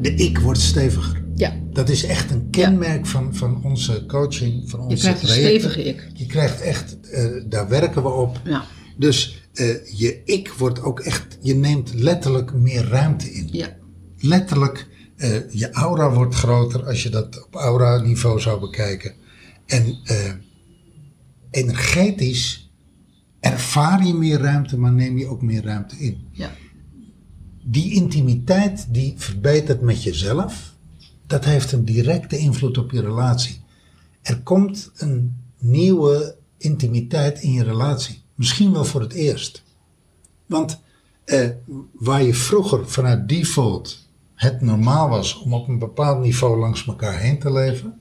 [0.00, 1.22] De ik wordt steviger.
[1.34, 5.28] Ja, Dat is echt een kenmerk van, van onze coaching, van onze je krijgt een
[5.28, 6.10] stevige ik.
[6.14, 8.40] Je krijgt echt, eh, daar werken we op.
[8.44, 8.64] Ja,
[8.96, 13.48] Dus eh, je ik wordt ook echt, je neemt letterlijk meer ruimte in.
[13.52, 13.76] ja.
[14.20, 19.12] Letterlijk, eh, je aura wordt groter als je dat op aura-niveau zou bekijken.
[19.66, 19.98] En
[21.50, 22.70] energetisch
[23.40, 26.18] ervaar je meer ruimte, maar neem je ook meer ruimte in.
[26.32, 26.50] ja.
[27.70, 30.74] Die intimiteit die verbetert met jezelf,
[31.26, 33.60] dat heeft een directe invloed op je relatie.
[34.22, 38.22] Er komt een nieuwe intimiteit in je relatie.
[38.34, 39.62] Misschien wel voor het eerst.
[40.46, 40.80] Want
[41.24, 41.48] eh,
[41.92, 47.18] waar je vroeger vanuit default het normaal was om op een bepaald niveau langs elkaar
[47.18, 48.00] heen te leven,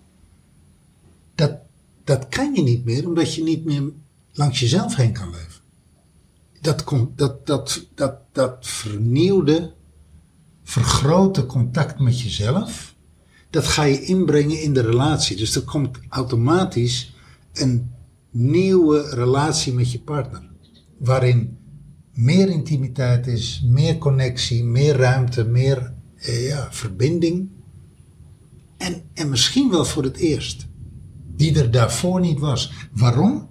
[1.35, 1.57] dat,
[2.03, 3.91] dat kan je niet meer, omdat je niet meer
[4.31, 5.61] langs jezelf heen kan leven.
[6.61, 6.83] Dat,
[7.15, 9.73] dat, dat, dat, dat vernieuwde,
[10.63, 12.95] vergrote contact met jezelf,
[13.49, 15.37] dat ga je inbrengen in de relatie.
[15.37, 17.13] Dus er komt automatisch
[17.53, 17.91] een
[18.31, 20.49] nieuwe relatie met je partner.
[20.97, 21.57] Waarin
[22.13, 27.49] meer intimiteit is, meer connectie, meer ruimte, meer eh, ja, verbinding.
[28.77, 30.67] En, en misschien wel voor het eerst.
[31.35, 32.71] Die er daarvoor niet was.
[32.91, 33.47] Waarom?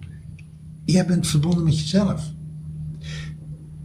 [0.85, 2.31] Jij bent verbonden met jezelf.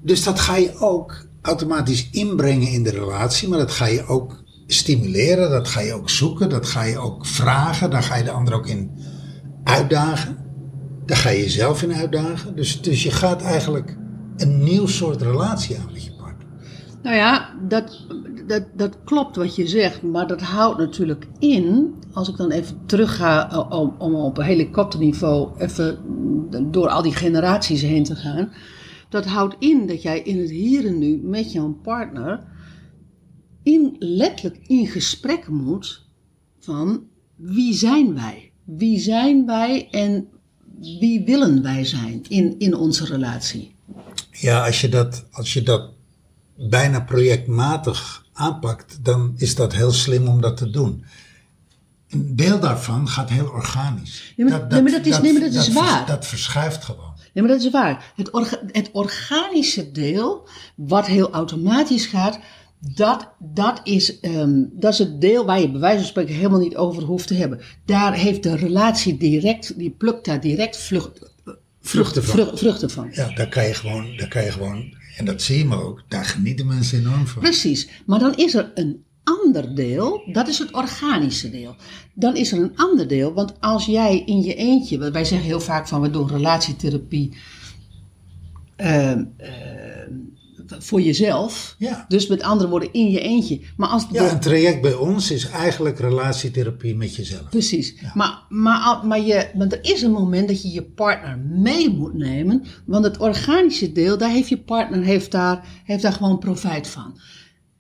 [0.03, 4.42] Dus dat ga je ook automatisch inbrengen in de relatie, maar dat ga je ook
[4.67, 8.31] stimuleren, dat ga je ook zoeken, dat ga je ook vragen, daar ga je de
[8.31, 8.90] ander ook in
[9.65, 10.37] uitdagen.
[11.07, 12.57] Daar ga je jezelf in uitdagen.
[12.57, 13.96] Dus, dus je gaat eigenlijk
[14.37, 16.46] een nieuw soort relatie aan met je partner.
[17.03, 18.07] Nou ja, dat,
[18.46, 22.81] dat, dat klopt wat je zegt, maar dat houdt natuurlijk in, als ik dan even
[22.87, 25.98] terug ga om, om op helikopterniveau even
[26.71, 28.53] door al die generaties heen te gaan.
[29.13, 32.44] Dat houdt in dat jij in het hier en nu met jouw partner
[33.63, 36.06] in, letterlijk in gesprek moet
[36.58, 37.04] van
[37.37, 38.52] wie zijn wij?
[38.65, 40.29] Wie zijn wij en
[41.00, 43.75] wie willen wij zijn in, in onze relatie?
[44.31, 45.90] Ja, als je dat, als je dat
[46.56, 51.04] bijna projectmatig aanpakt, dan is dat heel slim om dat te doen.
[52.13, 54.35] Een deel daarvan gaat heel organisch.
[54.37, 56.06] Nee, maar- nee, maar dat is- nee, maar dat is vers- waar.
[56.06, 57.10] Dat verschuift gewoon.
[57.35, 58.13] Nee, maar dat is waar.
[58.17, 62.38] Het, orga- het organische deel, wat heel automatisch gaat,
[62.94, 66.58] dat, dat, is, ehm, dat is het deel waar je bij wijze van spreken helemaal
[66.60, 67.60] niet over hoeft te hebben.
[67.85, 71.31] Daar heeft de relatie direct, die plukt daar direct vlucht,
[71.81, 72.35] Vruchten van.
[72.35, 73.08] vrucht- vruchten van.
[73.13, 76.02] Ja, daar kan je gewoon, daar kan je gewoon, en dat zie je maar ook,
[76.08, 77.42] daar genieten mensen enorm van.
[77.42, 77.88] Precies.
[78.06, 81.77] Maar dan is er een ander deel, dat is het organische deel.
[82.14, 85.46] Dan is er een ander deel, want als jij in je eentje, want wij zeggen
[85.46, 87.37] heel vaak van we doen relatietherapie
[88.77, 90.12] ehm, ehm,
[90.79, 91.75] voor jezelf.
[91.79, 92.04] Ja.
[92.08, 93.60] Dus met andere woorden, in je eentje.
[93.77, 97.48] Maar als Ja, een traject bij ons is eigenlijk relatietherapie met jezelf.
[97.50, 97.94] Precies.
[98.14, 102.14] Maar, maar, maar, je, maar er is een moment dat je je partner mee moet
[102.14, 102.64] nemen.
[102.85, 107.18] Want het organische deel, daar heeft je partner heeft daar, heeft daar gewoon profijt van.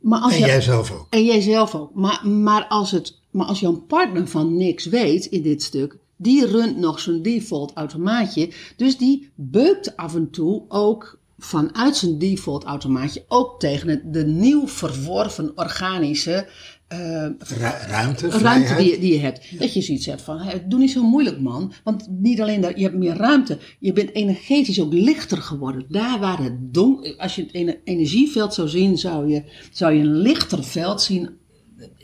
[0.02, 1.06] Maar als En jij zelf ook.
[1.10, 1.94] En jij zelf ook.
[1.94, 6.46] Maar, maar, als het, maar als jouw partner van niks weet in dit stuk, die
[6.46, 8.50] runt nog zijn default automaatje.
[8.76, 14.26] Dus die beukt af en toe ook vanuit zijn default automaatje ook tegen het, de
[14.26, 16.48] nieuw verworven organische
[16.92, 17.26] eh,
[17.58, 19.58] Ru- ruimte, ruimte die, je- die je hebt.
[19.58, 21.72] Dat je zoiets hebt van, doe niet zo moeilijk man.
[21.84, 23.58] Want niet alleen dat, je hebt meer ruimte.
[23.78, 25.84] Je bent energetisch ook lichter geworden.
[25.88, 30.00] Daar waar het donker, als je het ene- energieveld zou zien, zou je, zou je
[30.00, 31.30] een lichter veld zien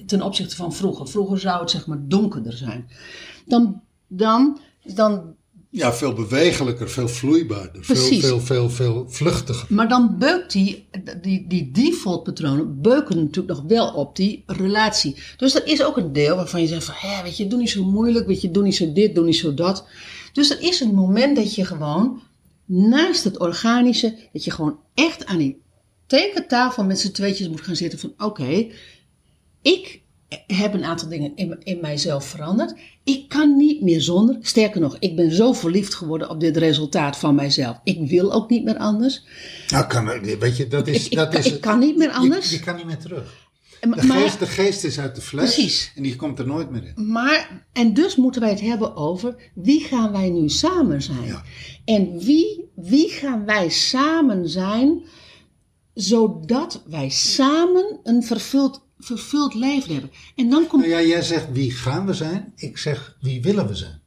[0.06, 1.08] ten opzichte van vroeger.
[1.08, 2.86] Vroeger zou het zeg maar donkerder zijn.
[3.46, 4.58] Dan, dan,
[4.94, 5.34] dan
[5.70, 8.24] Ja, veel bewegelijker, veel vloeibaarder, veel, Precies.
[8.24, 9.74] veel, veel, veel vluchtiger.
[9.74, 10.88] Maar dan beukt die,
[11.22, 15.16] die, die default patronen beuken natuurlijk nog wel op die relatie.
[15.36, 17.70] Dus er is ook een deel waarvan je zegt van, hé, weet je, doe niet
[17.70, 19.86] zo moeilijk, weet je, doe niet zo dit, doe niet zo dat.
[20.32, 22.22] Dus er is een moment dat je gewoon,
[22.64, 25.60] naast het organische, dat je gewoon echt aan die
[26.06, 28.66] tekentafel met z'n tweetjes moet gaan zitten van, oké,
[29.62, 30.00] ik
[30.46, 32.74] heb een aantal dingen in, in mijzelf veranderd.
[33.04, 34.36] Ik kan niet meer zonder.
[34.40, 37.80] Sterker nog, ik ben zo verliefd geworden op dit resultaat van mijzelf.
[37.84, 39.24] Ik wil ook niet meer anders.
[39.68, 40.06] Nou, kan,
[40.38, 42.50] weet je, dat is, Ik- dat is ik kan niet meer anders.
[42.50, 43.46] Je, kan niet meer terug.
[43.80, 45.92] De, maar- geest, de geest is uit de fles Precies.
[45.96, 47.10] en die komt er nooit meer in.
[47.12, 51.24] Maar, en dus moeten wij het hebben over wie gaan wij nu samen zijn?
[51.26, 51.42] Ja.
[51.84, 55.02] En wie, wie gaan wij samen zijn,
[55.94, 60.10] zodat wij samen een vervuld, vervuld leven hebben?
[60.36, 63.66] En dan komt Nou ja, jij zegt wie gaan we zijn, ik zeg wie willen
[63.66, 64.00] we zijn.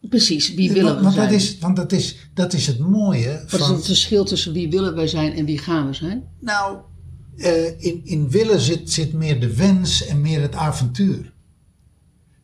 [0.00, 1.30] precies wie willen we want, zijn.
[1.30, 3.74] Dat is, want dat is, dat is het mooie Wat is van...
[3.74, 6.28] het verschil tussen wie willen wij zijn en wie gaan we zijn?
[6.40, 6.78] Nou,
[7.36, 11.32] eh, in, in willen zit, zit meer de wens en meer het avontuur.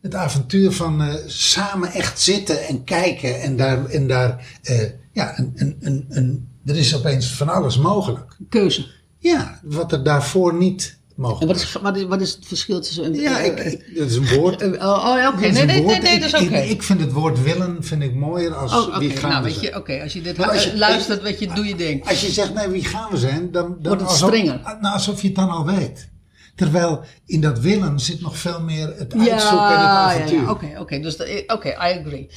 [0.01, 5.39] Het avontuur van eh, samen echt zitten en kijken en daar, en daar eh, ja,
[5.39, 8.37] een, een, een, een, er is opeens van alles mogelijk.
[8.49, 8.87] Keuze.
[9.19, 13.05] Ja, wat er daarvoor niet En wat is, wat is, wat is het verschil tussen
[13.05, 13.15] een...
[13.15, 14.63] Ja, ik, eh, ik- dat is een woord.
[14.63, 15.41] eh, oh, oh, oké.
[15.49, 16.57] Nee, nee, nee, dat is oké.
[16.57, 18.99] Ik, ik vind het woord willen vind ik mooier als Oh, oké.
[18.99, 19.77] wie gaan Nou, we weet zijn.
[19.77, 22.09] oké, als je dit als eh, je- luistert, weet je, doe je ding.
[22.09, 24.61] Als je zegt, nee, wie gaan we zijn, dan, dan Wordt het alsof, strenger.
[24.81, 26.09] nou, alsof je het dan al weet.
[26.55, 30.37] Terwijl in dat willen zit nog veel meer het uitzoeken en het avontuur.
[30.39, 31.01] Ja, ja, oké, oké.
[31.01, 32.29] dus oké, I agree.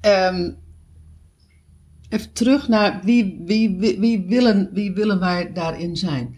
[0.00, 0.50] Ehm,
[2.08, 6.34] even terug naar wie, wie, wie, wie, willen, wie willen wij daarin zijn?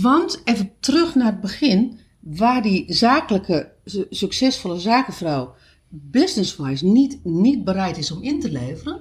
[0.00, 5.54] Want even terug naar het begin, waar die zakelijke, su- succesvolle zakenvrouw
[5.88, 9.00] business-wise niet, niet bereid is om in te leveren,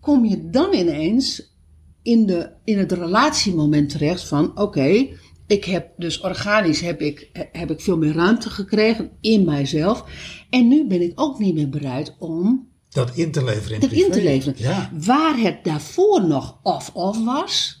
[0.00, 1.56] kom je dan ineens
[2.02, 5.08] in, de, in het relatiemoment terecht van oké,
[5.46, 10.04] ik heb dus organisch heb ik, heb ik veel meer ruimte gekregen in mijzelf.
[10.50, 13.92] En nu ben ik ook niet meer bereid om Dat in te leveren in dat
[13.92, 14.54] in te leveren.
[14.56, 14.90] Ja.
[15.04, 17.77] Waar het daarvoor nog off-off was,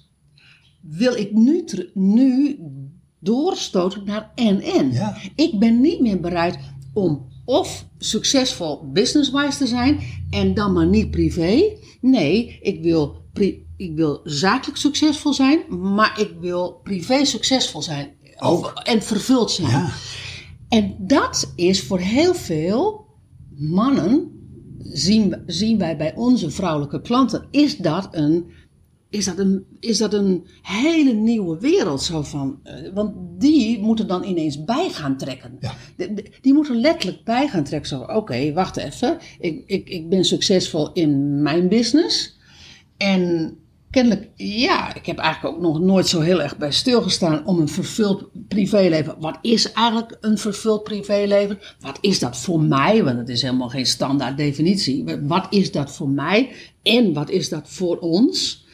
[0.80, 1.64] wil ik nu,
[1.94, 2.58] nu
[3.20, 4.92] doorstoten naar en-en.
[4.92, 5.16] Ja.
[5.34, 6.58] Ik ben niet meer bereid
[6.92, 10.00] om of succesvol business-wise te zijn
[10.30, 11.76] en dan maar niet privé.
[12.00, 13.22] Nee, ik wil,
[13.76, 15.60] ik wil zakelijk succesvol zijn,
[15.92, 18.16] maar ik wil privé succesvol zijn.
[18.38, 18.80] Ook.
[18.82, 19.68] en vervuld zijn.
[19.68, 19.92] Ja.
[20.68, 23.06] En dat is voor heel veel
[23.56, 24.30] mannen,
[24.78, 28.50] zien, zien wij bij onze vrouwelijke klanten, is dat een
[29.10, 32.02] is dat een, is dat een hele nieuwe wereld.
[32.02, 35.56] Zo van, eh, want die moeten dan ineens bij gaan trekken.
[35.60, 35.74] Ja.
[35.96, 37.88] De- de- die moeten letterlijk bij gaan trekken.
[37.88, 39.18] Zo, oké, wacht even.
[39.40, 42.36] Ik, ik, ik ben succesvol in mijn business.
[42.96, 43.56] En
[43.90, 47.68] kennelijk, ja, ik heb eigenlijk ook nog nooit zo heel erg bij stilgestaan om een
[47.68, 49.16] vervuld privéleven.
[49.20, 51.58] Wat is eigenlijk een vervuld privéleven?
[51.80, 53.04] Wat is dat voor mij?
[53.04, 55.04] Want het is helemaal geen standaard definitie.
[55.22, 56.50] Wat is dat voor mij?
[56.82, 58.66] En wat is dat voor ons?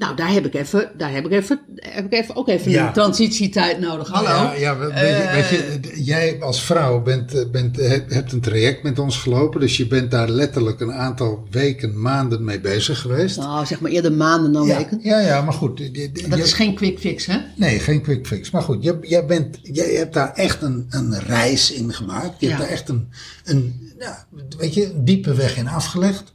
[0.00, 2.86] Nou, daar heb ik even, daar heb ik even, heb ik even ook even Ja.
[2.86, 4.08] een transitietijd nodig.
[4.08, 4.28] Hallo.
[4.28, 8.14] Ja, ja we- weet, je, weet je, d- jij als vrouw bent, eh, bent, hebt
[8.14, 9.60] hebt een traject met ons gelopen.
[9.60, 13.36] Dus je bent daar letterlijk een aantal weken, maanden mee bezig geweest.
[13.36, 14.98] Nou, zeg maar eerder maanden dan ja, weken.
[15.02, 15.90] ja, ja, maar goed.
[16.28, 17.38] Dat is geen quick fix, hè?
[17.56, 18.50] Nee, geen quick fix.
[18.50, 22.34] Maar goed, jij, jij, bent, jij hebt daar echt een, een reis in gemaakt.
[22.40, 23.08] Je hebt daar echt een,
[23.44, 24.26] een, ja,
[24.58, 26.32] weet je, een diepe weg in afgelegd.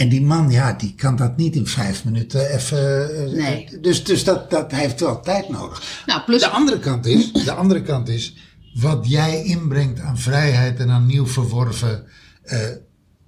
[0.00, 3.10] En die man, ja, die kan dat niet in vijf minuten even.
[3.16, 3.78] eh, Nee.
[3.80, 6.02] Dus, dus dat, dat heeft wel tijd nodig.
[6.06, 8.34] Nou, plus De andere kant is, de andere kant is,
[8.74, 12.04] wat jij inbrengt aan vrijheid en aan nieuw verworven
[12.42, 12.58] eh,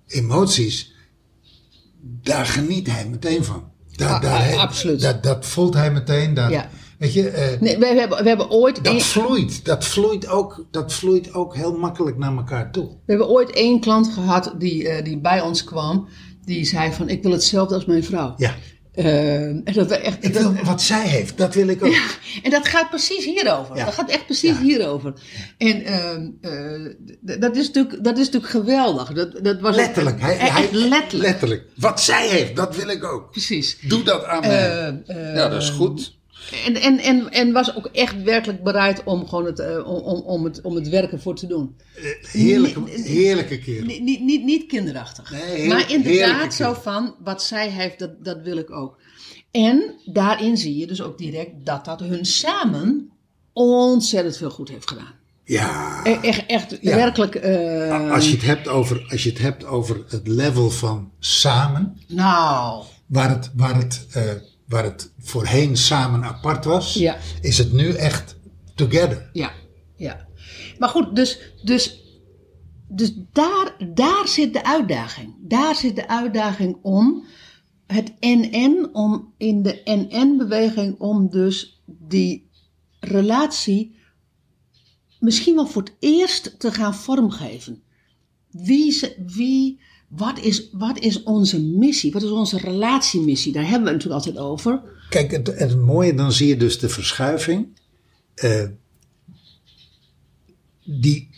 [0.07, 0.93] emoties,
[2.03, 3.65] daar geniet hij meteen van.
[3.97, 5.01] Daar, Ah, daar, ah, absoluut.
[5.01, 6.35] Dat, dat voelt hij meteen.
[6.35, 6.69] Daar, Ja.
[6.99, 9.65] Weet je, eh, Nee, we, hebben, we hebben ooit dat vloeit.
[9.65, 12.87] Dat vloeit, ook, dat vloeit ook heel makkelijk naar elkaar toe.
[12.87, 16.09] we hebben ooit één klant gehad die, die bij ons kwam.
[16.45, 18.35] Die zei van, ik wil hetzelfde als mijn vrouw.
[18.37, 18.55] Ja.
[18.93, 21.95] Eh, en, dat we echt, Ik dat- wil, wat zij heeft, dat wil ik ook.
[22.43, 23.77] en dat gaat precies hierover.
[23.77, 23.85] Ja.
[23.85, 24.61] Dat gaat echt precies Ja.
[24.63, 25.13] hierover.
[25.59, 29.13] En ehm, eh, dat, is natuurlijk, dat is natuurlijk geweldig.
[29.13, 30.21] Dat, dat was Letterlijk.
[30.21, 31.13] Hij, Echt hij, letterlijk.
[31.31, 31.65] letterlijk.
[31.77, 33.31] Wat zij heeft, dat wil ik ook.
[33.31, 33.79] Precies.
[33.81, 34.51] Doe dat aan mij.
[34.71, 36.21] Eh, eh, ja, dat is goed.
[36.65, 40.21] En, en, en, en was ook echt werkelijk bereid om, gewoon het, eh, om, om,
[40.21, 41.77] om, het, om het werken voor te doen.
[42.33, 43.87] Heerlijke, heerlijke kerel.
[43.87, 45.31] Niet, niet, niet, niet kinderachtig.
[45.31, 48.97] Nee, maar inderdaad zo van, wat zij heeft, dat, dat wil ik ook.
[49.51, 53.11] En daarin zie je dus ook direct dat dat hun samen
[53.53, 55.15] ontzettend veel goed heeft gedaan.
[55.45, 56.01] Ja.
[56.05, 56.97] E- Echt, echt Ja.
[56.97, 57.35] werkelijk.
[57.35, 61.99] eh, Als je, het hebt over, als je het hebt over het level van samen,
[62.09, 64.23] Nou, waar het, waar het, eh,
[64.73, 67.17] waar het voorheen samen apart was, Ja.
[67.41, 68.37] is het nu echt
[68.75, 69.31] together.
[69.33, 69.53] ja,
[69.97, 70.27] ja.
[70.79, 72.01] Maar goed, dus, dus,
[72.89, 75.35] dus daar, daar zit de uitdaging.
[75.41, 77.25] Daar zit de uitdaging om
[77.87, 82.49] het NN, om in de NN-beweging, om dus die
[83.01, 83.97] relatie
[85.21, 87.83] misschien wel voor het eerst te gaan vormgeven.
[88.51, 89.81] Wie, ze- wie,
[90.17, 92.13] wat, is, wat is onze missie?
[92.13, 93.53] Wat is onze relatiemissie?
[93.53, 94.81] Daar hebben we het natuurlijk altijd over.
[95.09, 97.67] Kijk, het, het mooie, dan zie je dus de verschuiving.
[98.35, 98.65] eh,
[100.85, 101.31] die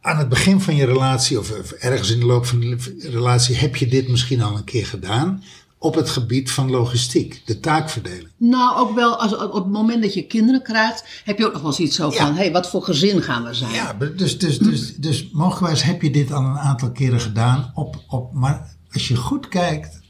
[0.00, 3.56] aan het begin van je relatie, of, of ergens in de loop van de relatie,
[3.56, 5.42] heb je dit misschien al een keer gedaan.
[5.78, 8.28] Op het gebied van logistiek, de taakverdeling.
[8.36, 11.62] Nou, ook wel als, op het moment dat je kinderen krijgt, heb je ook nog
[11.62, 12.16] wel zoiets zo Ja.
[12.16, 13.72] van: hé, hey, wat voor gezin gaan we zijn?
[13.72, 17.70] Ja, dus, dus, dus, dus mogelijkwijs heb je dit al een aantal keren gedaan.
[17.74, 20.00] Op, op, maar als je goed kijkt,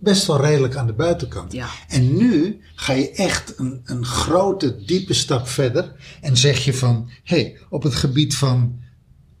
[0.00, 1.52] best wel redelijk aan de buitenkant.
[1.52, 1.68] Ja.
[1.88, 5.92] En nu ga je echt een, een grote, diepe stap verder.
[6.20, 8.80] En zeg je van, hé, hey, op het gebied van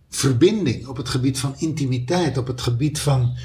[0.08, 3.36] verbinding, op het gebied van intimiteit, op het gebied van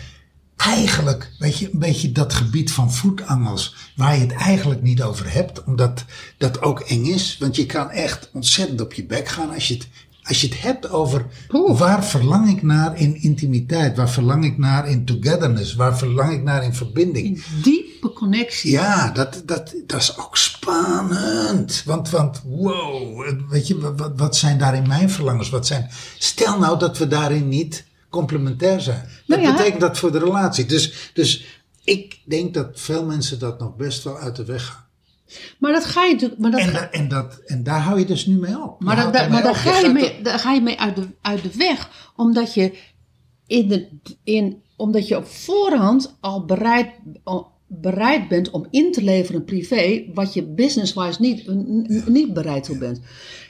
[0.57, 5.33] eigenlijk, weet je, een beetje dat gebied van voetangels, waar je het eigenlijk niet over
[5.33, 6.05] hebt, omdat
[6.37, 7.37] dat ook eng is.
[7.39, 9.87] Want je kan echt ontzettend op je bek gaan als je het,
[10.23, 11.79] als je het hebt over Oeh.
[11.79, 16.43] waar verlang ik naar in intimiteit, waar verlang ik naar in togetherness, waar verlang ik
[16.43, 17.27] naar in verbinding.
[17.27, 18.71] Een diepe connectie.
[18.71, 21.83] Ja, dat, dat, dat is ook spannend.
[21.85, 25.49] Want, want wow, weet je, wat, wat zijn daarin mijn verlangens?
[25.49, 27.85] Wat zijn, stel nou dat we daarin niet
[28.17, 29.01] complementair zijn.
[29.01, 29.55] Wat Nou ja.
[29.55, 30.65] betekent dat voor de relatie?
[30.65, 31.45] Dus, dus
[31.83, 34.85] ik denk dat veel mensen dat nog best wel uit de weg gaan.
[35.59, 36.39] Maar dat ga je natuurlijk.
[36.41, 38.81] Maar, dat En, da- en, dat, en daar hou je dus nu mee op.
[38.83, 41.49] maar, dat, maar daar, ga je mee, daar ga je mee uit de, uit de
[41.57, 41.89] weg.
[42.15, 42.77] Omdat je,
[43.47, 43.87] in de,
[44.23, 46.87] in, omdat je op voorhand al bereid,
[47.23, 50.03] al bereid bent om in te leveren privé.
[50.13, 51.47] wat je business-wise niet,
[52.07, 52.99] niet bereid toe bent.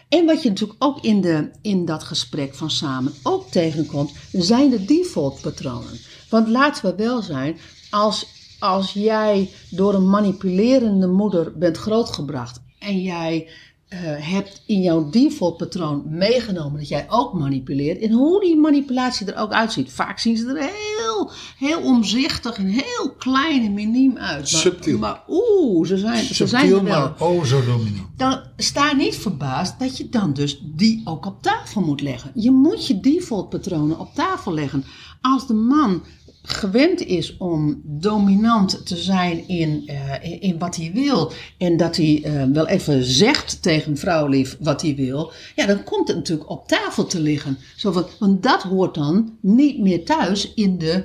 [0.09, 4.69] En wat je natuurlijk ook in, de, in dat gesprek van samen ook tegenkomt, zijn
[4.69, 5.99] de default patronen.
[6.29, 7.57] Want laten we wel zijn,
[7.89, 8.27] als,
[8.59, 13.49] als jij door een manipulerende moeder bent grootgebracht en jij
[13.95, 19.41] hebt in jouw default patroon meegenomen dat jij ook manipuleert, en hoe die manipulatie er
[19.41, 19.91] ook uitziet.
[19.91, 24.51] Vaak zien ze er heel, heel omzichtig en heel klein en miniem uit.
[24.51, 24.97] Maar, Subtiel.
[24.97, 28.07] Maar oeh, ze zijn, ze zijn er wel maar oh zo dominant.
[28.17, 32.31] dan sta niet verbaasd dat je dan dus die ook op tafel moet leggen.
[32.33, 34.85] Je moet je default patronen op tafel leggen.
[35.21, 36.03] Als de man
[36.47, 41.31] gewend is om dominant te zijn in, eh, in, wat hij wil.
[41.57, 45.31] En dat hij eh, wel even zegt tegen vrouwlief wat hij wil.
[45.55, 47.57] Ja, dan komt het natuurlijk op tafel te liggen.
[47.75, 51.03] Zo van, want dat hoort dan niet meer thuis in de,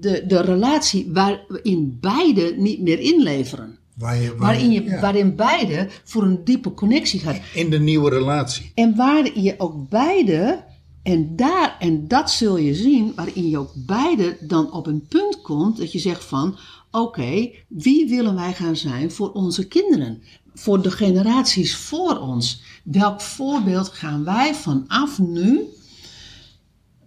[0.00, 3.78] de, de relatie waarin beide niet meer inleveren.
[3.96, 5.00] Waar je, waar Waarin, je, ja.
[5.00, 7.40] waarin beide voor een diepe connectie gaat.
[7.54, 8.72] In de nieuwe relatie.
[8.74, 10.64] En waar je ook beide,
[11.02, 15.40] en, daar, en dat zul je zien, waarin je ook beide dan op een punt
[15.40, 16.56] komt dat je zegt van,
[16.90, 20.22] oké, wie willen wij gaan zijn voor onze kinderen?
[20.54, 22.62] Voor de generaties voor ons.
[22.84, 25.60] Welk voorbeeld gaan wij vanaf nu,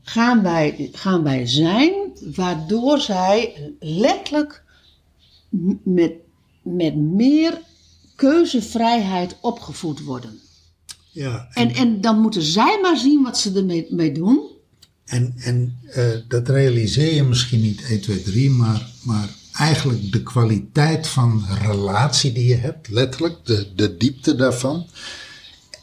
[0.02, 1.94] gaan wij, gaan wij zijn,
[2.36, 4.64] waardoor zij letterlijk
[5.84, 6.14] met,
[6.62, 7.62] met meer
[8.16, 10.40] keuzevrijheid opgevoed worden?
[11.14, 14.42] Ja, en, En, en dan moeten zij maar zien wat ze ermee mee doen.
[15.06, 20.24] en, en eh, dat realiseer je misschien niet 1, 2, 3, maar, maar eigenlijk de
[20.24, 24.88] kwaliteit van relatie die je hebt, letterlijk, de, de diepte daarvan.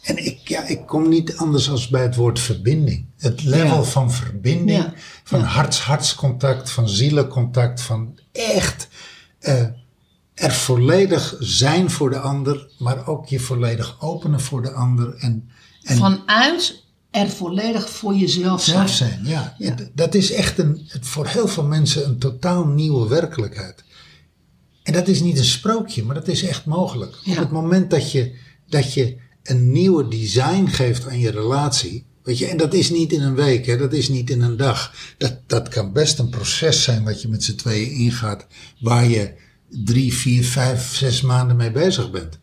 [0.02, 3.04] En ik, ja, ik kom niet anders als bij het woord verbinding.
[3.18, 3.82] Het level Ja.
[3.82, 4.94] van verbinding, Ja.
[5.24, 8.88] van harts-hartscontact, van zielencontact, van echt
[9.38, 9.64] eh,
[10.40, 15.14] er volledig zijn voor de ander, maar ook je volledig openen voor de ander.
[15.14, 15.50] En,
[15.82, 18.76] en Vanuit er volledig voor jezelf zijn.
[18.76, 19.56] zelf zijn, ja.
[19.94, 23.84] Dat is echt een, voor heel veel mensen een totaal nieuwe werkelijkheid.
[24.82, 27.16] En dat is niet een sprookje, maar dat is echt mogelijk.
[27.22, 27.32] Ja.
[27.32, 28.34] Op het moment dat je,
[28.68, 32.06] dat je een nieuwe design geeft aan je relatie.
[32.22, 34.56] Weet je, en dat is niet in een week, hè, dat is niet in een
[34.56, 34.94] dag.
[35.18, 38.46] Dat, dat kan best een proces zijn wat je met z'n tweeën ingaat.
[38.80, 42.38] Waar je drie, vier, vijf, zes maanden mee bezig bent.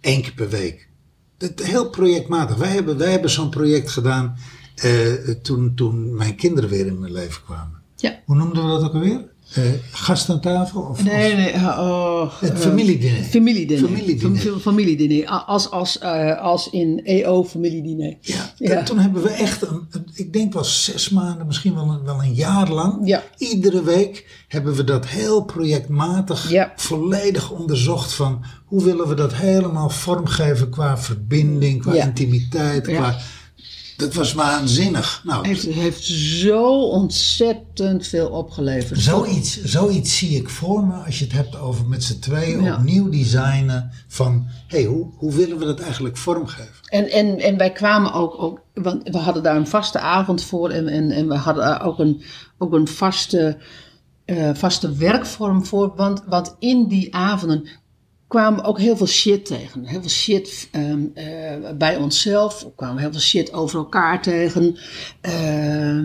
[0.00, 0.88] Eén keer per week.
[1.36, 2.56] Dat, heel projectmatig.
[2.56, 4.36] Wij hebben, wij hebben zo'n project gedaan
[4.74, 7.82] eh, toen, toen mijn kinderen weer in mijn leven kwamen.
[7.96, 8.22] Ja.
[8.24, 9.32] Hoe noemden we dat ook alweer?
[9.54, 10.80] Eh, gast aan tafel?
[10.80, 13.22] Of, Nee, nee, uh, oh, Het eh, familiediner.
[13.22, 13.88] Familiediner.
[13.88, 14.40] Familiediner.
[14.40, 15.26] Fam- familiediner.
[15.28, 18.16] Als, als, eh, als in EO familiediner.
[18.20, 18.82] Ja, Ja.
[18.82, 22.34] toen hebben we echt, een, ik denk wel zes maanden, misschien wel een, wel een
[22.34, 22.98] jaar lang.
[23.08, 23.22] Ja.
[23.38, 26.72] Iedere week hebben we dat heel projectmatig Ja.
[26.76, 32.86] volledig onderzocht van hoe willen we dat helemaal vormgeven qua verbinding, qua intimiteit.
[32.86, 33.16] Qua,
[33.96, 35.20] dat was waanzinnig.
[35.24, 39.00] Nou, Heeft, heeft zo ontzettend veel opgeleverd.
[39.00, 42.76] Zoiets, zoiets zie ik voor me als je het hebt over met z'n tweeën Ja.
[42.76, 46.72] opnieuw designen van hey, hoe, hoe willen we dat eigenlijk vormgeven?
[46.84, 50.70] En, en, en wij kwamen ook, ook, want we hadden daar een vaste avond voor
[50.70, 52.22] en, en, en we hadden daar ook een,
[52.58, 53.58] ook een vaste,
[54.24, 55.92] eh, vaste werkvorm voor.
[55.96, 57.68] Want, want in die avonden
[58.28, 59.84] kwamen ook heel veel shit tegen.
[59.84, 62.62] Heel veel shit ehm, eh, bij onszelf.
[62.62, 64.76] We kwamen heel veel shit over elkaar tegen.
[65.20, 65.98] Eh,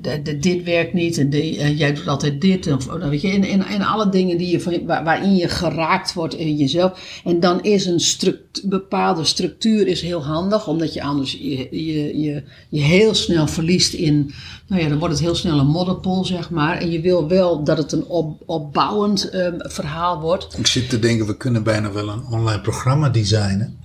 [0.00, 2.72] de, de- dit werkt niet en eh, jij doet altijd dit.
[2.72, 6.34] Of, nou, weet je, en, en, en alle dingen die je waarin je geraakt wordt
[6.34, 7.20] in jezelf.
[7.24, 12.42] En dan is een struct, bepaalde structuur is heel handig, omdat je anders je, je,
[12.68, 14.32] je, heel snel verliest in.
[14.66, 16.78] Nou ja, dan wordt het heel snel een modderpool, zeg maar.
[16.78, 20.58] En je wil wel dat het een op, opbouwend ehm, verhaal wordt.
[20.58, 23.76] Ik zit te denken, we kunnen bijna wel een online programma designen.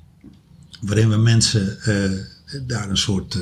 [0.82, 2.12] Waarin we mensen eh,
[2.68, 3.42] daar een soort eh,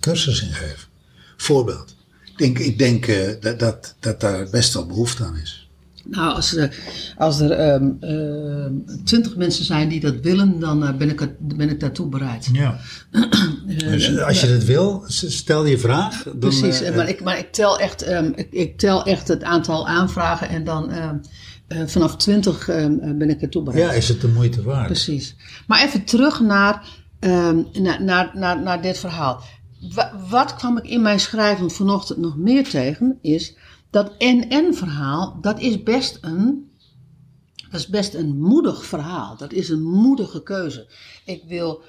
[0.00, 0.94] cursus in geven.
[1.36, 1.96] Voorbeeld.
[2.24, 5.68] Ik denk, ik denk eh, dat, dat, dat daar best wel behoefte aan is.
[6.04, 6.76] Nou, als er,
[7.16, 8.72] als er ehm, ehm,
[9.04, 12.48] twintig mensen zijn die dat willen, dan eh, ben, ik het, ben ik daartoe bereid.
[12.52, 12.78] Ja.
[13.66, 16.22] dus als je dat wil, stel je vraag.
[16.22, 19.42] Dan, Precies, eh, maar, ik, maar ik, tel echt, ehm, ik, ik tel echt het
[19.42, 21.16] aantal aanvragen en dan ehm,
[21.66, 23.84] eh, vanaf 20 ehm, eh, ben ik ertoe bereid.
[23.84, 24.86] ja, is het de moeite waard?
[24.86, 25.36] Precies.
[25.66, 26.82] Maar even terug naar,
[27.20, 29.42] ehm, naar, naar, naar, naar dit verhaal.
[29.94, 33.54] Wa- wat kwam ik in mijn schrijven vanochtend nog meer tegen, is
[33.90, 36.70] dat NN-verhaal, dat is best een,
[37.70, 39.36] dat is best een moedig verhaal.
[39.36, 40.86] Dat is een moedige keuze.
[41.24, 41.82] Ik wil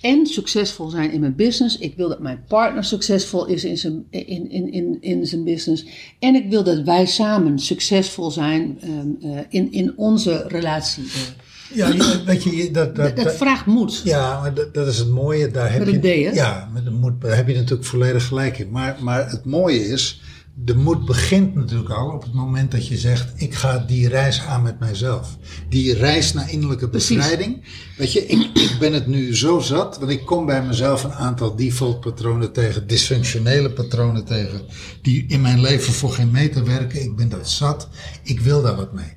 [0.00, 1.78] en succesvol zijn in mijn business.
[1.78, 5.84] Ik wil dat mijn partner succesvol is in zijn, in, in, in, in zijn business.
[6.18, 11.04] En ik wil dat wij samen succesvol zijn ehm, eh, in, in onze relatie.
[11.04, 11.43] eh.
[11.74, 11.92] Ja,
[12.26, 14.00] weet je, dat, dat, Dat, dat vraagt moed.
[14.04, 15.50] Ja, maar dat, dat is het mooie.
[15.50, 16.34] Daar heb Met je, een D?
[16.34, 18.70] Ja, met de moed, daar heb je natuurlijk volledig gelijk in.
[18.70, 20.20] Maar, maar het mooie is,
[20.56, 24.42] de moed begint natuurlijk al op het moment dat je zegt: ik ga die reis
[24.42, 25.36] aan met mijzelf.
[25.68, 27.16] Die reis naar innerlijke Precies.
[27.16, 27.64] bevrijding.
[27.96, 31.12] Weet je, ik, ik ben het nu zo zat, want ik kom bij mezelf een
[31.12, 34.60] aantal default patronen tegen, dysfunctionele patronen tegen,
[35.02, 37.02] die in mijn leven voor geen meter werken.
[37.02, 37.88] Ik ben dat zat.
[38.22, 39.12] Ik wil daar wat mee.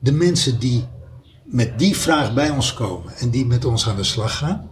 [0.00, 0.84] De mensen die
[1.50, 4.70] met die vraag bij ons komen en die met ons aan de slag gaan,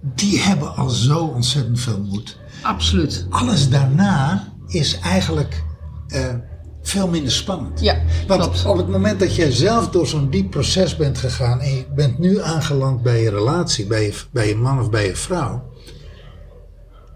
[0.00, 2.38] die hebben al zo ontzettend veel moed.
[2.62, 3.26] Absoluut.
[3.30, 5.64] Alles daarna is eigenlijk
[6.08, 6.34] eh,
[6.82, 7.80] veel minder spannend.
[7.80, 8.64] Ja, Want klopt.
[8.64, 12.18] op het moment dat jij zelf door zo'n diep proces bent gegaan en je bent
[12.18, 15.72] nu aangeland bij je relatie, bij je, bij je man of bij je vrouw,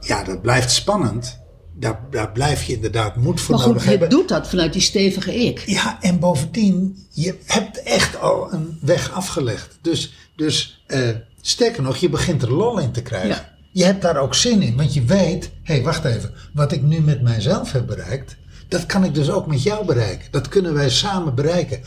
[0.01, 1.41] ja, dat blijft spannend.
[1.83, 4.11] Daar, daar blijf je inderdaad moed voor Maar goed, nodig je hebben.
[4.11, 5.62] doet dat vanuit die stevige ik.
[5.66, 9.78] Ja, en bovendien, je hebt echt al een weg afgelegd.
[9.80, 11.09] Dus, dus eh,
[11.41, 13.28] sterker nog, je begint er lol in te krijgen.
[13.28, 13.55] Ja.
[13.72, 16.83] Je hebt daar ook zin in, want je weet, hé, hey, wacht even, wat ik
[16.83, 18.37] nu met mijzelf heb bereikt,
[18.68, 20.28] dat kan ik dus ook met jou bereiken.
[20.30, 21.80] Dat kunnen wij samen bereiken.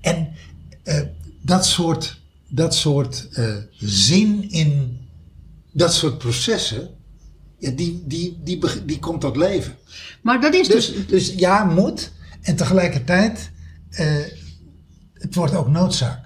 [0.00, 0.28] En
[0.82, 1.00] eh,
[1.42, 5.00] dat soort, dat soort eh, zin in
[5.72, 6.88] dat soort processen,
[7.58, 9.76] ja, die, die, die, die komt tot leven.
[10.22, 10.92] Maar dat is dus...
[10.92, 12.12] Dus, dus ja, moet.
[12.42, 13.50] En tegelijkertijd,
[13.90, 14.16] eh,
[15.12, 16.24] het wordt ook noodzaak.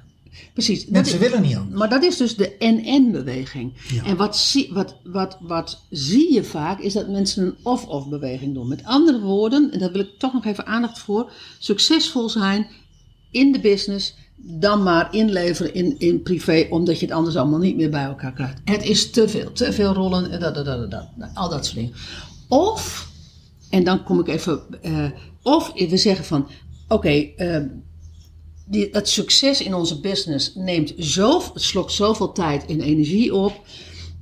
[0.52, 0.86] Precies.
[0.86, 1.78] Mensen is- willen niet anders.
[1.78, 3.72] Maar dat is dus de NN-beweging.
[3.88, 4.04] Ja.
[4.04, 8.54] En wat zie, wat, wat, wat zie je vaak is dat mensen een of-of beweging
[8.54, 8.68] doen.
[8.68, 12.66] Met andere woorden, en daar wil ik toch nog even aandacht voor, succesvol zijn
[13.30, 17.76] in de business, dan maar inleveren in, in privé, omdat je het anders allemaal niet
[17.76, 18.60] meer bij elkaar krijgt.
[18.64, 21.64] Het is te veel, te veel rollen, en dat, dat, dat, dat, dat, al dat
[21.64, 21.92] soort dingen.
[22.48, 23.10] Of,
[23.70, 25.06] en dan kom ik even, eh,
[25.42, 26.48] of we zeggen van,
[26.88, 27.62] oké, eh,
[28.66, 33.60] die, het succes in onze business neemt zo, het slokt zoveel tijd en energie op.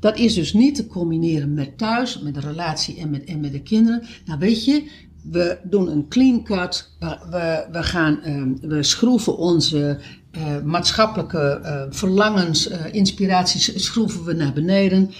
[0.00, 3.52] Dat is dus niet te combineren met thuis, met de relatie en met, en met
[3.52, 4.06] de kinderen.
[4.24, 4.90] Nou weet je,
[5.30, 6.90] we doen een clean cut.
[6.98, 9.98] We, we, gaan, ehm, we schroeven onze
[10.30, 15.10] eh, maatschappelijke eh, verlangens, eh, inspiraties, schroeven we naar beneden.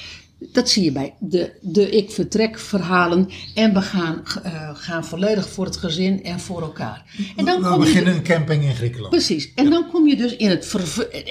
[0.53, 3.29] Dat zie je bij de, de ik vertrek verhalen.
[3.55, 7.05] En we gaan, eh, gaan volledig voor het gezin en voor elkaar.
[7.37, 9.11] En dan We kom je- beginnen een camping in Griekenland.
[9.11, 9.53] Precies.
[9.55, 10.67] En dan kom je dus in het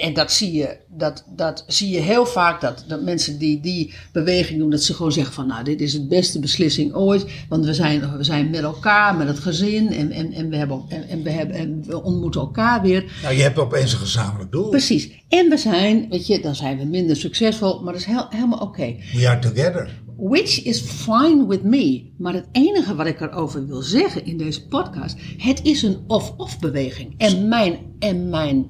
[0.02, 2.62] En dat zie je, dat, dat zie je heel vaak.
[2.62, 5.92] Dat, dat mensen die die beweging doen, dat ze gewoon zeggen van nou, dit is
[5.92, 7.26] de beste beslissing ooit.
[7.50, 9.92] Want we zijn, we zijn met elkaar, met het gezin.
[9.94, 13.06] En, en, en, we, hebben, en, en we, hebben, en we ontmoeten elkaar weer.
[13.24, 14.70] Nou, je hebt opeens een gezamenlijk doel.
[14.70, 15.10] Precies.
[15.30, 17.82] En we zijn, weet je, dan zijn we minder succesvol.
[17.84, 18.96] Maar dat is heel, helemaal oké.
[19.14, 19.90] We are together.
[20.16, 22.12] Which is fine with me.
[22.18, 26.60] Maar het enige wat ik erover wil zeggen in deze podcast, het is een of-of
[26.60, 27.14] beweging.
[27.18, 28.70] En mijn, en mijn,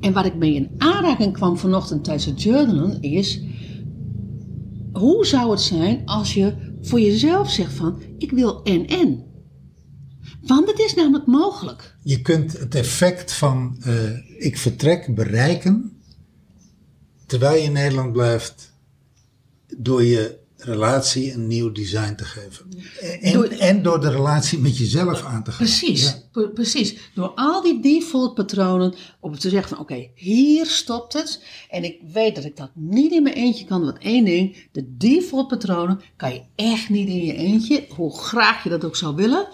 [0.00, 3.42] en waar ik mee in aanraking kwam vanochtend tijdens het journalen is,
[4.92, 9.24] hoe zou het zijn als je voor jezelf zegt van, ik wil en-en.
[10.42, 11.96] Want het is namelijk mogelijk.
[12.02, 15.92] Je kunt het effect van eh, ik vertrek bereiken
[17.28, 18.76] terwijl je in Nederland blijft
[19.76, 22.68] door je relatie een nieuw design te geven.
[23.20, 25.66] En, Door- en door de relatie met jezelf aan te gaan.
[25.66, 26.46] Precies, Ja.
[26.54, 27.10] precies.
[27.14, 31.42] Door al die default patronen om te zeggen van oké, hier stopt het.
[31.70, 33.84] En ik weet dat ik dat niet in mijn eentje kan.
[33.84, 38.62] Want één ding, de default patronen kan je echt niet in je eentje, hoe graag
[38.62, 39.48] je dat ook zou willen.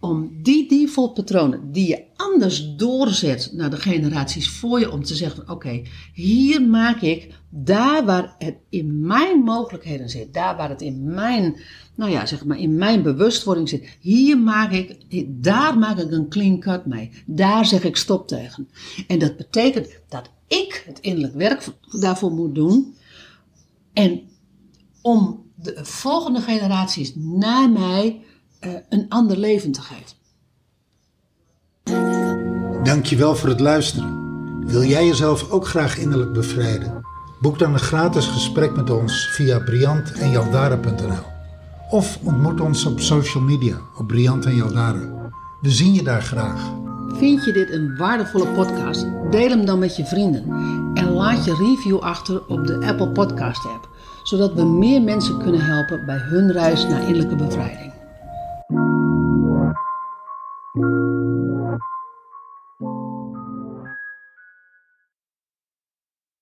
[0.00, 5.14] Om die default patronen die je anders doorzet naar de generaties voor je, om te
[5.14, 5.82] zeggen oké,
[6.12, 11.56] hier maak ik daar waar het in mijn mogelijkheden zit, daar waar het in mijn,
[11.94, 14.96] nou ja, zeg maar in mijn bewustwording zit, hier maak ik,
[15.28, 17.10] daar maak ik een clean cut mee.
[17.26, 18.68] Daar zeg ik stop tegen.
[19.06, 21.64] En dat betekent dat ik het innerlijk werk
[22.00, 22.94] daarvoor moet doen.
[23.92, 24.20] En
[25.02, 28.20] om de volgende generaties na mij
[28.60, 30.16] eh, een ander leven te geven.
[32.84, 34.24] Dankjewel voor het luisteren.
[34.66, 37.04] Wil jij jezelf ook graag innerlijk bevrijden?
[37.40, 41.34] Boek dan een gratis gesprek met ons via briantenjaldara.nl
[41.90, 45.30] of ontmoet ons op social media op Briant en Jaldara.
[45.60, 46.72] We zien je daar graag.
[47.08, 49.06] Vind je dit een waardevolle podcast?
[49.30, 50.42] Deel hem dan met je vrienden.
[50.94, 53.88] En laat je review achter op de Apple Podcast app.
[54.22, 57.95] Zodat we meer mensen kunnen helpen bij hun reis naar innerlijke bevrijding.
[60.76, 61.05] thank you.